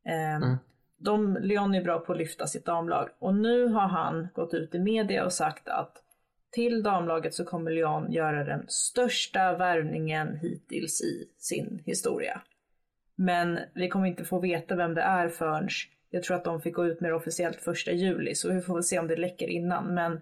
[0.07, 0.57] Eh,
[0.99, 4.75] de, Lyon är bra på att lyfta sitt damlag och nu har han gått ut
[4.75, 6.03] i media och sagt att
[6.51, 12.43] till damlaget så kommer Lyon göra den största värvningen hittills i sin historia.
[13.15, 15.69] Men vi kommer inte få veta vem det är förrän
[16.11, 18.75] jag tror att de fick gå ut med det officiellt första juli så vi får
[18.75, 19.95] väl se om det läcker innan.
[19.95, 20.21] Men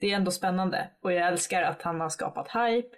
[0.00, 2.96] det är ändå spännande och jag älskar att han har skapat hype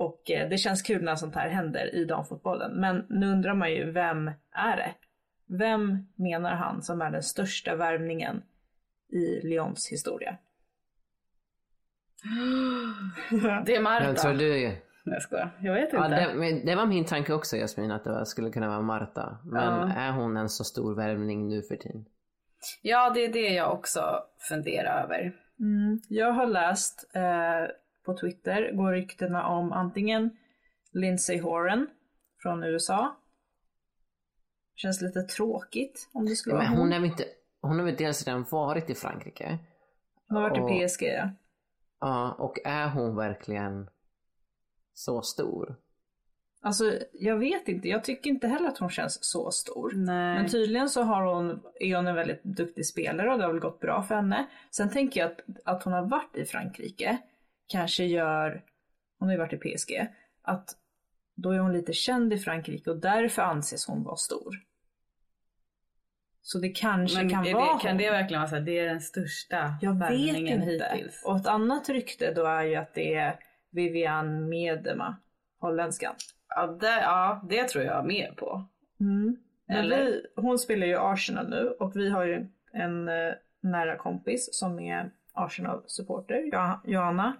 [0.00, 2.80] och eh, det känns kul när sånt här händer i damfotbollen.
[2.80, 4.94] Men nu undrar man ju vem är det?
[5.46, 8.42] Vem menar han som är den största värvningen
[9.08, 10.36] i Lyons historia?
[13.66, 14.04] Det är Marta.
[14.04, 14.52] Jag tror du...
[15.04, 15.50] Nej, jag skojar.
[15.60, 15.96] Jag vet inte.
[15.96, 19.38] Ja, det, men det var min tanke också Jasmin att det skulle kunna vara Marta.
[19.44, 22.04] Men är hon en så stor värvning nu för tiden?
[22.82, 25.32] Ja, det är det jag också funderar över.
[25.60, 27.70] Mm, jag har läst eh,
[28.12, 30.30] på Twitter går ryktena om antingen
[30.92, 31.86] Lindsay Horan
[32.42, 33.16] från USA.
[34.74, 36.78] Känns lite tråkigt om det skulle Men vara hon.
[36.78, 37.24] hon, är väl inte,
[37.60, 39.58] hon har väl dels redan varit i Frankrike?
[40.28, 41.30] Hon har varit och- i PSG ja.
[42.00, 43.90] Ja, och är hon verkligen
[44.94, 45.76] så stor?
[46.62, 49.92] Alltså jag vet inte, jag tycker inte heller att hon känns så stor.
[49.96, 50.34] Nej.
[50.38, 53.60] Men tydligen så har hon, är hon en väldigt duktig spelare och det har väl
[53.60, 54.46] gått bra för henne.
[54.70, 57.18] Sen tänker jag att, att hon har varit i Frankrike
[57.70, 58.64] kanske gör,
[59.18, 60.06] hon har ju varit i PSG,
[60.42, 60.76] att
[61.34, 64.56] då är hon lite känd i Frankrike och därför anses hon vara stor.
[66.42, 67.98] Så det kanske Men kan är vara det, kan hon.
[67.98, 70.52] det verkligen vara så här, det är den största Jag vet inte.
[70.52, 71.22] hittills?
[71.24, 73.38] Och ett annat rykte då är ju att det är
[73.70, 75.16] Vivian Miedema,
[75.58, 76.14] holländskan.
[76.48, 78.64] Ja det, ja, det tror jag mer på.
[79.00, 79.36] Mm.
[79.68, 80.04] Eller?
[80.04, 84.80] vi, hon spelar ju Arsenal nu och vi har ju en eh, nära kompis som
[84.80, 87.36] är Arsenal-supporter, Jo- Johanna.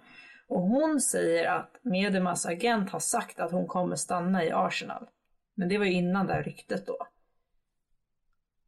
[0.47, 5.07] Och hon säger att Medemas agent har sagt att hon kommer stanna i Arsenal.
[5.55, 6.97] Men det var ju innan det här ryktet då.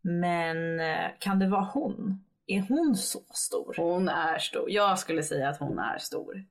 [0.02, 2.24] Men eh, kan det vara hon?
[2.48, 3.74] Är hon så stor?
[3.78, 4.72] Hon är stor.
[4.72, 6.44] Jag skulle säga att hon är stor.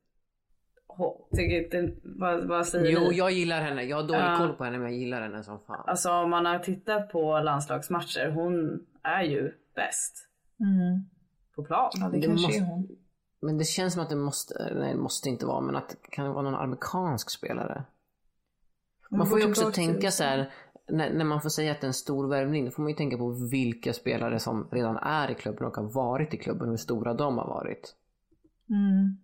[1.36, 3.16] Tycker inte, vad, vad säger Jo, ni?
[3.16, 3.82] jag gillar henne.
[3.82, 4.36] Jag har dålig Ja.
[4.38, 5.84] koll på henne, men jag gillar henne som fan.
[5.86, 10.28] Alltså om man har tittat på landslagsmatcher, hon är ju bäst
[10.60, 11.04] Mm.
[11.56, 11.90] På plan.
[11.94, 12.88] Ja, det, Det kanske måste- är hon.
[13.40, 15.96] Men det känns som att det måste, nej det måste inte vara, men att det
[16.10, 17.84] kan vara någon amerikansk spelare.
[19.10, 20.52] Man går får ju också tänka så här,
[20.88, 22.96] när, när man får säga att det är en stor värvning, då får man ju
[22.96, 26.68] tänka på vilka spelare som redan är i klubben och har varit i klubben och
[26.72, 27.94] hur stora de har varit.
[28.70, 29.16] Mm.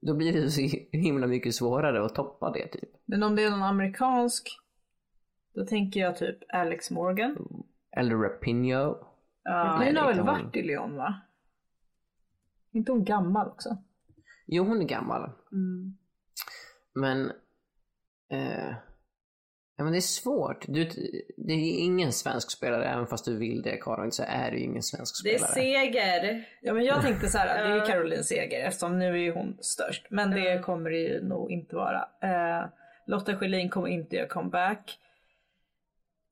[0.00, 0.60] Då blir det så
[0.92, 2.90] himla mycket svårare att toppa det typ.
[3.04, 4.48] Men om det är någon amerikansk,
[5.54, 7.36] då tänker jag typ Alex Morgan.
[7.96, 8.96] Eller Rapinho.
[9.50, 11.20] Ja, hon har väl varit i Lyon va?
[12.72, 13.76] inte hon gammal också?
[14.46, 15.30] Jo, hon är gammal.
[15.52, 15.96] mm.
[16.94, 17.32] Men...
[18.30, 18.68] Eh,
[19.76, 20.64] ja, men det är svårt.
[20.68, 20.84] Du,
[21.36, 24.64] det är ingen svensk spelare, även fast du vill det Karin, så är det ju
[24.64, 25.52] ingen svensk Det är spelare.
[25.54, 26.48] seger.
[26.62, 27.92] Ja men jag tänkte så här, det är ju.
[27.92, 30.06] Caroline Seger eftersom nu är ju hon störst.
[30.10, 32.08] Men det kommer det ju nog inte vara.
[32.22, 32.68] Eh,
[33.06, 34.98] Lotta Schelin kommer inte göra comeback.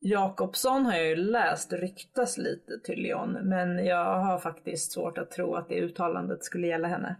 [0.01, 5.31] Jakobsson har jag ju läst ryktas lite till Lyon men jag har faktiskt svårt att
[5.31, 7.17] tro att det uttalandet skulle gälla henne.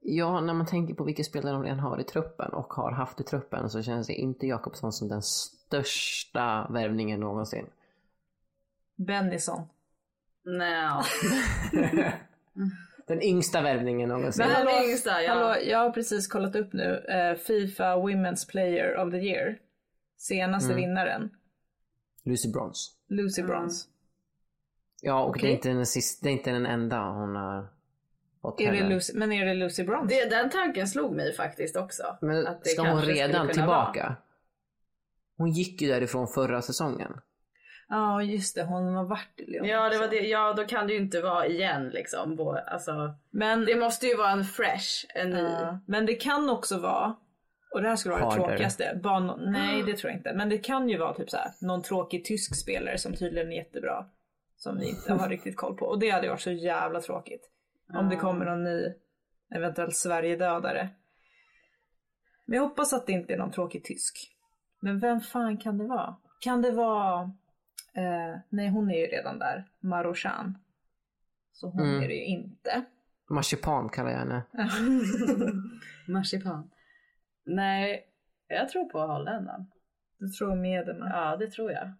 [0.00, 3.20] Ja, när man tänker på vilka spelare de redan har i truppen och har haft
[3.20, 7.66] i truppen så känns det inte Jakobsson som den största värvningen någonsin.
[9.06, 9.62] Bennison.
[10.44, 11.02] Nej.
[13.06, 14.46] Den yngsta värvningen någonsin.
[14.46, 15.32] Men- hallå, Den yngsta, ja.
[15.34, 19.58] hallå, jag har precis kollat upp nu eh, Fifa Women's Player of the Year.
[20.16, 20.76] Senaste Mm.
[20.82, 21.30] vinnaren,
[22.24, 22.90] Lucy Bronze.
[23.08, 23.86] Lucy Bronze.
[25.02, 25.50] Ja, och det, Okej.
[25.50, 27.68] är inte den sista, det är inte den enda hon har
[28.42, 28.94] fått Är det heller.
[28.94, 30.14] Lucy, men är det Lucy Bronze?
[30.14, 32.02] Det, den tanken slog mig faktiskt också.
[32.20, 34.16] Men att det ska hon redan tillbaka?
[35.36, 37.20] Hon gick ju därifrån förra säsongen.
[37.88, 39.66] Ja just det, hon har varit i Lyon.
[39.68, 39.72] vara.
[39.72, 40.16] Ja, det var det.
[40.16, 42.56] ja, då kan det ju inte vara igen liksom.
[42.66, 45.42] Alltså, Men, det måste ju vara en fresh, en ny.
[45.42, 47.14] ja, men det kan också vara,
[47.74, 48.44] och det här skulle vara det Harder.
[48.46, 50.34] tråkigaste, bara nej det tror jag inte.
[50.34, 53.56] Men det kan ju vara typ så här, någon tråkig tysk spelare som tydligen är
[53.56, 54.06] jättebra.
[54.56, 55.86] Som vi inte har riktigt koll på.
[55.86, 57.50] Och det hade varit så jävla tråkigt.
[57.94, 58.92] Om det kommer någon ny,
[59.54, 60.88] eventuellt Sverigedödare.
[62.44, 64.30] Men jag hoppas att det inte är någon tråkig tysk.
[64.80, 66.16] Men vem fan kan det vara?
[66.40, 67.22] Kan det vara...
[67.94, 69.64] Eh, nej, hon är ju redan där.
[69.80, 70.58] Marochan.
[71.52, 72.02] Så hon Mm.
[72.02, 72.84] är det ju inte.
[73.30, 74.42] Marsipan kallar jag henne.
[76.08, 76.70] Marsipan.
[77.44, 78.06] Nej,
[78.48, 79.66] jag tror på holländaren.
[80.18, 81.08] Du tror med det, men...
[81.08, 81.92] Ja, det tror jag.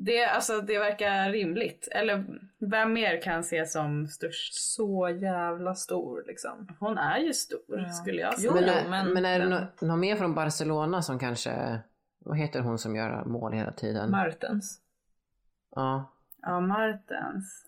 [0.00, 1.88] Det, alltså, det verkar rimligt.
[1.90, 2.24] Eller
[2.58, 4.54] vem mer kan ses som störst?
[4.54, 6.68] Så jävla stor liksom.
[6.80, 7.92] Hon är ju stor Ja.
[7.92, 8.64] skulle jag Jo, säga.
[8.66, 11.78] men, är, men- men, är det men- nå- någon mer från Barcelona som kanske...
[12.18, 14.10] Vad heter hon som gör mål hela tiden?
[14.10, 14.80] Martens.
[15.74, 16.12] ja.
[16.42, 17.64] Ja, Martens.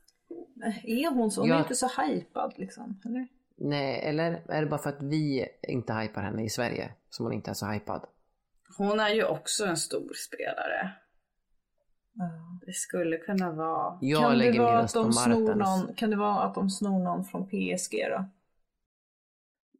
[0.82, 1.40] Är hon så?
[1.40, 1.54] Hon Ja.
[1.56, 3.26] är inte så hypad liksom, eller?
[3.60, 7.32] Nej, eller är det bara för att vi inte hypar henne i Sverige som hon
[7.32, 8.06] inte är så hypad?
[8.78, 10.92] Hon är ju också en stor spelare.
[12.66, 13.98] Det skulle kunna vara.
[14.00, 15.58] Jag kan, det lägger min vara att röst på de snor Martens.
[15.58, 18.28] någon, kan det vara att de snor någon från PSG då?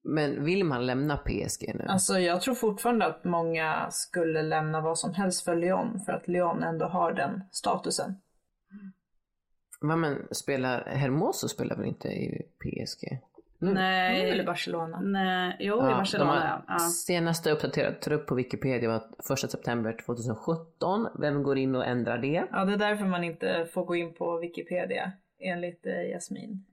[0.02, 1.84] Men vill man lämna PSG nu?
[1.88, 6.28] Alltså jag tror fortfarande att många skulle lämna vad som helst för Lyon för att
[6.28, 8.14] Lyon ändå har den statusen.
[9.80, 13.18] Va, men spelar Hermoso spelar väl inte i PSG?
[13.62, 14.46] Nu- Hon är väl i Nej.
[14.46, 15.00] Barcelona?
[15.00, 16.78] Nej, jo i Ja, Barcelona de har ja.
[16.78, 21.08] Senaste uppdaterade trupp på Wikipedia var 1 september 2017.
[21.20, 22.44] Vem går in och ändrar det?
[22.52, 26.64] Ja, det är därför man inte får gå in på Wikipedia enligt eh, Jasmin.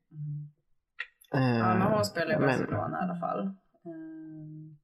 [1.31, 1.39] Ja,
[1.79, 3.51] men hon spelar i Eh, men- Barcelona i alla fall.
[3.85, 4.77] Mm.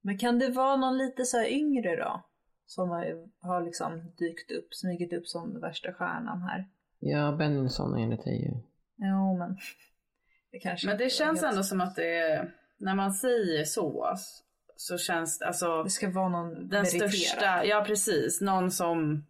[0.00, 2.22] Men kan det vara någon lite så här yngre då?
[2.66, 3.06] Som har,
[3.40, 6.64] har liksom dykt upp, smugit upp som värsta stjärnan här.
[6.98, 8.50] Ja, Benningsson enligt dig ju.
[8.96, 9.56] Jo, men
[10.56, 14.14] det kanske Men det känns helt- ändå som att det är, när man säger så,
[14.76, 17.10] så känns det alltså Det ska vara någon den meriterad.
[17.12, 19.26] största, ja precis, någon som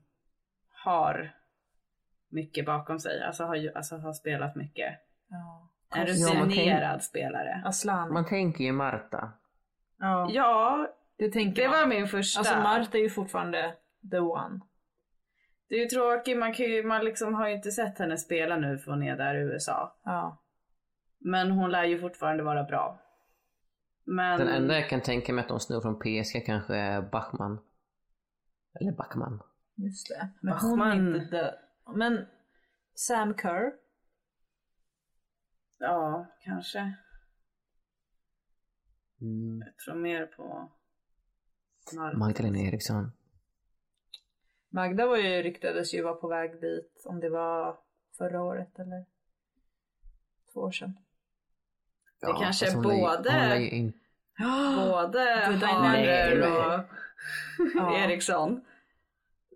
[0.84, 1.32] har
[2.28, 4.94] mycket bakom sig, alltså har, alltså har spelat mycket.
[5.28, 5.70] Ja.
[5.94, 7.62] En Ja, rutinerad spelare.
[7.64, 8.12] Aslan.
[8.12, 9.32] Man tänker ju Marta.
[9.98, 11.78] Ja, Ja, det tänker det man.
[11.80, 12.38] var min första.
[12.40, 13.74] Alltså Marta är ju fortfarande
[14.10, 14.60] the one.
[15.68, 18.56] Det är ju tråkigt, man, kan ju, man liksom har ju inte sett henne spela
[18.56, 19.96] nu för hon är där i USA.
[20.04, 20.42] Ja.
[21.18, 23.02] Men hon lär ju fortfarande vara bra.
[24.04, 24.38] Men...
[24.38, 27.58] Den enda jag kan tänka mig att de snor från PSG kanske är Bachman.
[28.80, 29.42] Eller Backman.
[29.74, 30.28] Just det.
[30.40, 31.50] Men hon är inte the...
[31.92, 32.26] Men
[32.94, 33.72] Sam Kerr.
[35.78, 36.78] Ja, kanske.
[39.20, 39.62] Mm.
[39.66, 40.70] Jag tror mer på
[41.96, 42.18] Marta.
[42.18, 43.12] Magdalena Eriksson.
[44.68, 47.78] Magda var ju, ryktades ju vara på väg dit om det var
[48.18, 49.06] förra året eller
[50.52, 51.05] två år sedan.
[52.20, 53.92] Det kanske fast är både- ju in-
[54.76, 55.20] Både
[55.66, 56.46] Harer dynamic.
[56.46, 56.80] och
[57.74, 57.96] Ja.
[58.04, 58.60] Eriksson.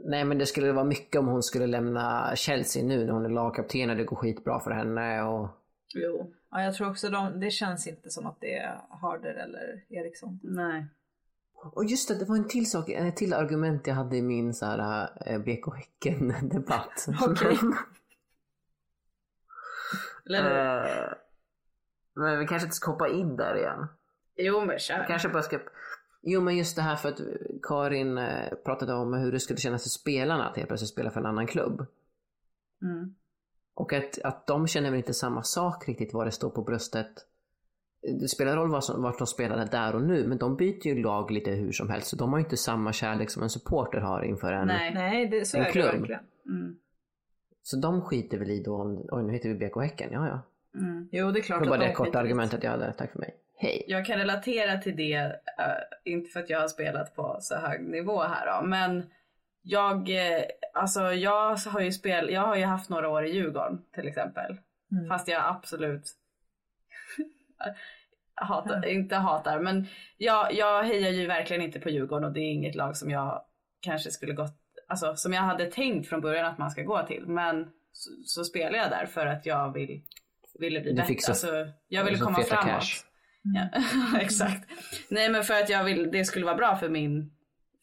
[0.04, 3.28] Nej men det skulle vara mycket om hon skulle lämna Chelsea nu när hon är
[3.28, 5.48] lagkapten och det går skitbra för henne och...
[5.94, 9.84] Jo, Ja, jag tror också de, det känns inte som att det är Harder eller
[9.88, 10.40] Eriksson.
[10.42, 10.86] nej.
[11.62, 14.54] Och just det, det var en till sak, ett till argument jag hade i min
[14.54, 17.06] så här äh, BK Häcken-debatt.
[17.22, 17.58] Okej.
[20.26, 20.76] Eller?
[21.04, 21.12] Eh,
[22.14, 23.86] men vi kanske inte ska hoppa in där igen.
[24.36, 25.04] Jo men kör.
[25.08, 25.58] Kanske bara ska...
[26.22, 27.20] Jo men just det här för att
[27.62, 31.20] Karin eh, pratade om hur det skulle kännas för spelarna att helt plötsligt spela för
[31.20, 31.86] en annan klubb.
[32.82, 33.14] Mm.
[33.74, 37.10] Och att, att de känner väl inte samma sak riktigt vad det står på bröstet.
[38.20, 41.30] Det spelar roll som, vart de spelade där och nu men de byter ju lag
[41.30, 44.22] lite hur som helst så de har ju inte samma kärlek som en supporter har
[44.22, 44.66] inför en.
[44.66, 44.94] Nej.
[44.94, 45.86] Nej, det, så En är det klubb.
[45.86, 46.20] verkligen.
[46.46, 46.76] Mm.
[47.62, 50.42] Så de skiter väl i då om, oj nu heter vi BK Häcken, ja ja.
[50.74, 51.08] Mm.
[51.12, 53.18] Jo, det är klart Det var bara det de korta argumentet jag hade, tack för
[53.18, 53.36] mig.
[53.56, 53.84] Hej.
[53.88, 55.32] Jag kan relatera till det, eh,
[56.04, 59.10] inte för att jag har spelat på så hög nivå här då, men
[59.62, 60.42] jag, eh,
[60.74, 64.56] alltså jag har ju spel, jag har ju haft några år i Djurgården till exempel.
[64.92, 65.08] Mm.
[65.08, 66.04] Fast jag absolut
[68.34, 72.52] hatar, inte hatar, men jag, jag hejar ju verkligen inte på Djurgården och det är
[72.52, 73.44] inget lag som jag
[73.80, 74.54] kanske skulle gått,
[74.88, 77.26] alltså som jag hade tänkt från början att man ska gå till.
[77.26, 80.02] Men så, så spelar jag där för att jag vill,
[80.60, 81.14] ville bli Du bättre.
[81.20, 82.66] så- alltså, jag ville så komma framåt.
[82.66, 83.04] cash.
[83.42, 83.68] Ja,
[84.20, 84.70] exakt.
[85.08, 87.32] Nej men för att jag vill, det skulle vara bra för min,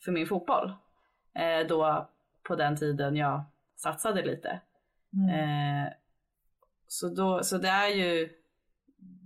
[0.05, 0.71] för min fotboll.
[1.35, 2.09] Eh, då
[2.43, 3.43] på den tiden jag
[3.75, 4.59] satsade lite.
[5.13, 5.29] Mm.
[5.85, 5.87] Eh,
[6.87, 8.29] så, då, så det är ju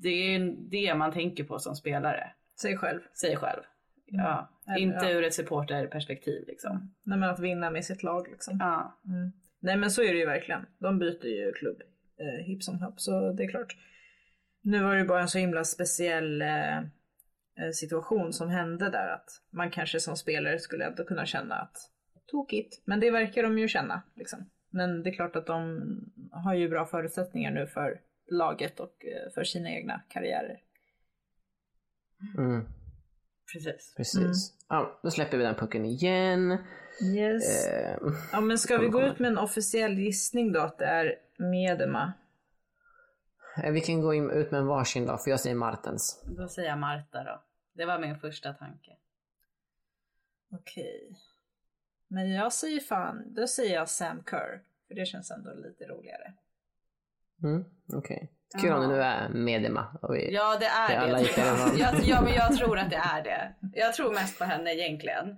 [0.02, 2.32] det, är ju det man tänker på som spelare.
[2.62, 3.00] Sig själv.
[3.14, 3.62] Säg själv.
[4.06, 5.10] Ja, Eller, inte ja.
[5.12, 6.94] ur ett supporterperspektiv liksom.
[7.04, 8.58] Nej, men att vinna med sitt lag liksom.
[8.60, 8.98] Ja.
[9.06, 9.32] Mm.
[9.60, 10.66] Nej men så är det ju verkligen.
[10.80, 11.82] De byter ju klubb
[12.22, 13.78] eh, hipp som happ så det är klart.
[14.62, 19.08] Nu var det ju bara en så himla speciell eh, eh, situation som hände där
[19.08, 21.78] att man kanske som spelare skulle ändå kunna känna att
[22.28, 22.82] tokigt.
[22.86, 24.50] Men det verkar de ju känna liksom.
[24.70, 25.82] Men det är klart att de
[26.32, 28.00] har ju bra förutsättningar nu för
[28.32, 30.60] laget och eh, för sina egna karriärer.
[32.38, 32.66] Mm,
[33.54, 33.94] Precis.
[33.98, 34.54] precis.
[34.70, 36.58] Ja, då släpper vi den pucken igen.
[37.16, 37.68] Yes.
[37.68, 37.98] Eh,
[38.32, 41.16] Ja men ska vi gå ut med en officiell gissning då att det är
[41.50, 42.14] Medema?
[43.64, 46.24] eh, vi kan gå in, ut med en varsin då, för jag säger Martens.
[46.38, 47.44] Då säger jag Marta då.
[47.74, 48.92] Det var min första tanke.
[50.52, 51.18] Okej.
[52.08, 54.62] Men jag säger fan, då säger jag Sam Kerr.
[54.88, 56.34] För det känns ändå lite roligare.
[57.44, 58.32] Mm, Okej.
[58.62, 59.98] Kul om det nu är Medema.
[60.02, 61.78] Och vi, Ja, det är Det alla jag.
[61.80, 63.56] Jag, ja, men jag tror att det är det.
[63.74, 65.38] Jag tror mest på henne egentligen.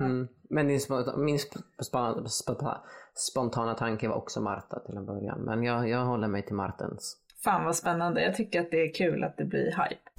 [0.00, 2.80] mm, men din, sp- min sp- sp- sp-
[3.20, 5.40] spontana tanke var också Marta till en början.
[5.40, 7.16] Men jag, jag håller mig till Martens.
[7.44, 8.22] Fan vad spännande.
[8.22, 10.10] Jag tycker att det är kul att det blir hype.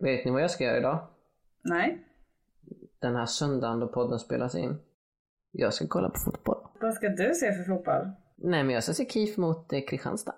[0.00, 1.06] Vet ni vad jag ska göra idag?
[1.62, 1.98] Nej.
[2.98, 4.76] Den här söndagen då podden spelas in.
[5.50, 6.66] Jag ska kolla på fotboll.
[6.80, 8.10] Vad ska du se för fotboll?
[8.36, 10.34] Nej men jag ska se KIF mot eh, Kristianstad.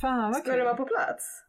[0.00, 0.58] Fan vad Ska kul.
[0.58, 1.42] du vara på plats?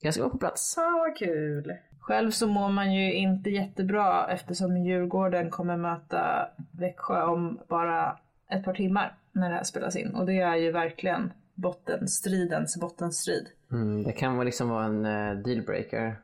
[0.00, 0.74] Jag ska vara på plats.
[0.74, 1.72] Fan vad kul.
[2.02, 8.18] Själv så mår man ju inte jättebra eftersom Djurgården kommer möta Växjö om bara
[8.50, 10.14] ett par timmar när det här spelas in.
[10.14, 13.46] Och det är ju verkligen bottenstridens bottenstrid.
[13.72, 16.16] Mm, det kan väl liksom vara en eh, dealbreaker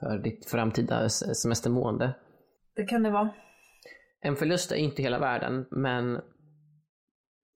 [0.00, 2.14] för ditt framtida semestermående.
[2.76, 3.28] Det kan det vara.
[4.20, 6.20] En förlust är inte hela världen, men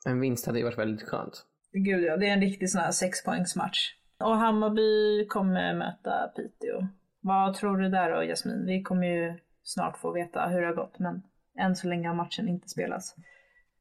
[0.06, 1.44] en vinst hade ju varit väldigt skönt.
[1.72, 3.94] Gud ja, det är en riktig sån här sexpoängsmatch.
[4.24, 6.88] Och Hammarby kommer möta Piteå.
[7.20, 8.66] Vad tror du där då Jasmin?
[8.66, 11.22] Vi kommer ju snart få veta hur det har gått men
[11.58, 13.14] än så länge har matchen inte spelats.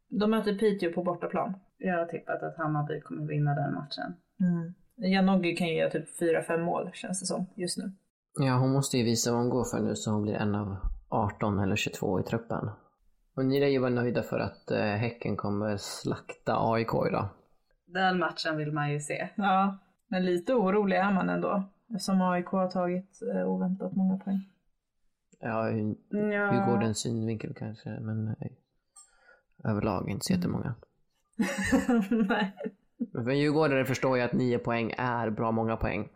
[0.10, 1.54] De möter Piteå på bortaplan.
[1.78, 4.16] Jag har tippat att Hammarby kommer vinna den matchen.
[4.40, 4.74] Mm.
[5.12, 7.92] Janogy kan ju göra typ 4-5 mål känns det som just nu.
[8.40, 10.78] Ja, hon måste ju visa vad hon går för nu så hon blir en av
[11.10, 12.70] 18 eller 22 i truppen.
[13.36, 17.28] Och ni lär ju vara nöjda för att eh, Häcken kommer slakta AIK idag.
[17.86, 19.30] Den matchen vill man ju se.
[19.36, 19.78] Ja,
[20.08, 21.64] men lite orolig är man ändå.
[21.96, 24.40] Eftersom AIK har tagit eh, oväntat många poäng.
[25.40, 26.54] Ja, hur, Ja.
[26.54, 30.76] Djurgårdens synvinkel kanske, men eh, överlag inte så jättemånga.
[32.10, 32.56] Nej.
[33.14, 36.10] Men för en djurgårdare förstår jag att 9 poäng är bra många poäng.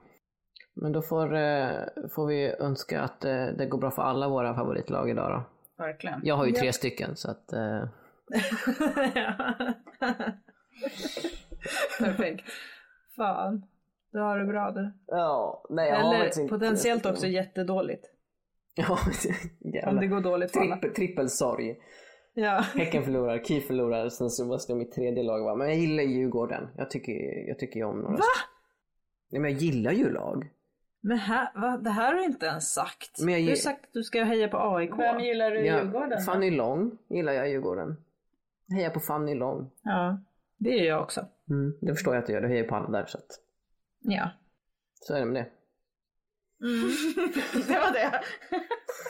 [0.76, 1.72] Men då får, eh,
[2.16, 5.44] får vi önska att eh, det går bra för alla våra favoritlag idag då.
[5.84, 6.22] Verkligen.
[6.24, 7.54] Jag har ju tre stycken så att...
[7.54, 7.88] Eh,
[9.16, 9.56] ja.
[12.00, 12.46] Perfekt.
[13.16, 13.64] Fan.
[14.14, 14.92] Du har det bra du.
[15.08, 18.06] ja, nej jag har faktiskt Eller inte potentiellt också jättedåligt.
[18.76, 18.98] Ja,
[19.90, 20.76] Om det går dåligt för alla.
[20.76, 21.76] Trippel, trippelsorg.
[22.34, 22.66] Ja.
[22.76, 25.56] Häcken förlorar, KIF förlorar, sen så måste jag mitt tredje lag vara.
[25.56, 26.68] Men jag gillar Djurgården.
[26.78, 27.14] Jag tycker,
[27.48, 28.18] jag tycker ju om några.
[28.18, 28.24] Va?
[29.32, 30.50] Nej men jag gillar ju lag.
[31.02, 31.78] Men här, va?
[31.78, 33.20] det här har du inte ens sagt.
[33.20, 34.92] Men jag Du har sagt att du ska heja på AIK.
[34.98, 36.22] Vem gillar du i Ja, Djurgården?
[36.22, 37.96] Fanny Long gillar jag i Djurgården.
[38.66, 39.70] Jag hejar på Fanny Long.
[39.84, 40.18] Ja,
[40.58, 41.26] det är jag också.
[41.50, 43.40] Mm, det förstår jag att du gör, du hejar på alla där så att,
[44.04, 44.30] Ja.
[44.96, 45.50] så är det med det.
[47.68, 48.22] det var det.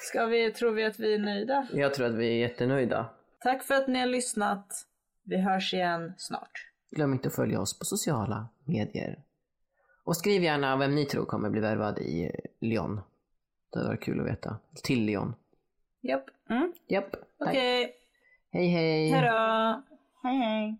[0.02, 1.68] Ska vi, tror vi att vi är nöjda?
[1.74, 3.10] Jag tror att vi är jättenöjda.
[3.40, 4.88] Tack för att ni har lyssnat.
[5.24, 6.70] Vi hörs igen snart.
[6.92, 9.20] Glöm inte att följa oss på sociala medier.
[10.04, 13.02] Och skriv gärna vem ni tror kommer bli värvad i Lyon.
[13.72, 14.58] Det hade varit kul att veta.
[14.84, 15.36] Till Lyon.
[16.02, 16.26] Japp.
[16.88, 17.12] Japp.
[17.12, 17.22] tack.
[17.40, 17.96] Okej.
[18.52, 19.10] Hej hej.
[19.10, 19.84] Hej då.
[20.24, 20.78] Hej hej.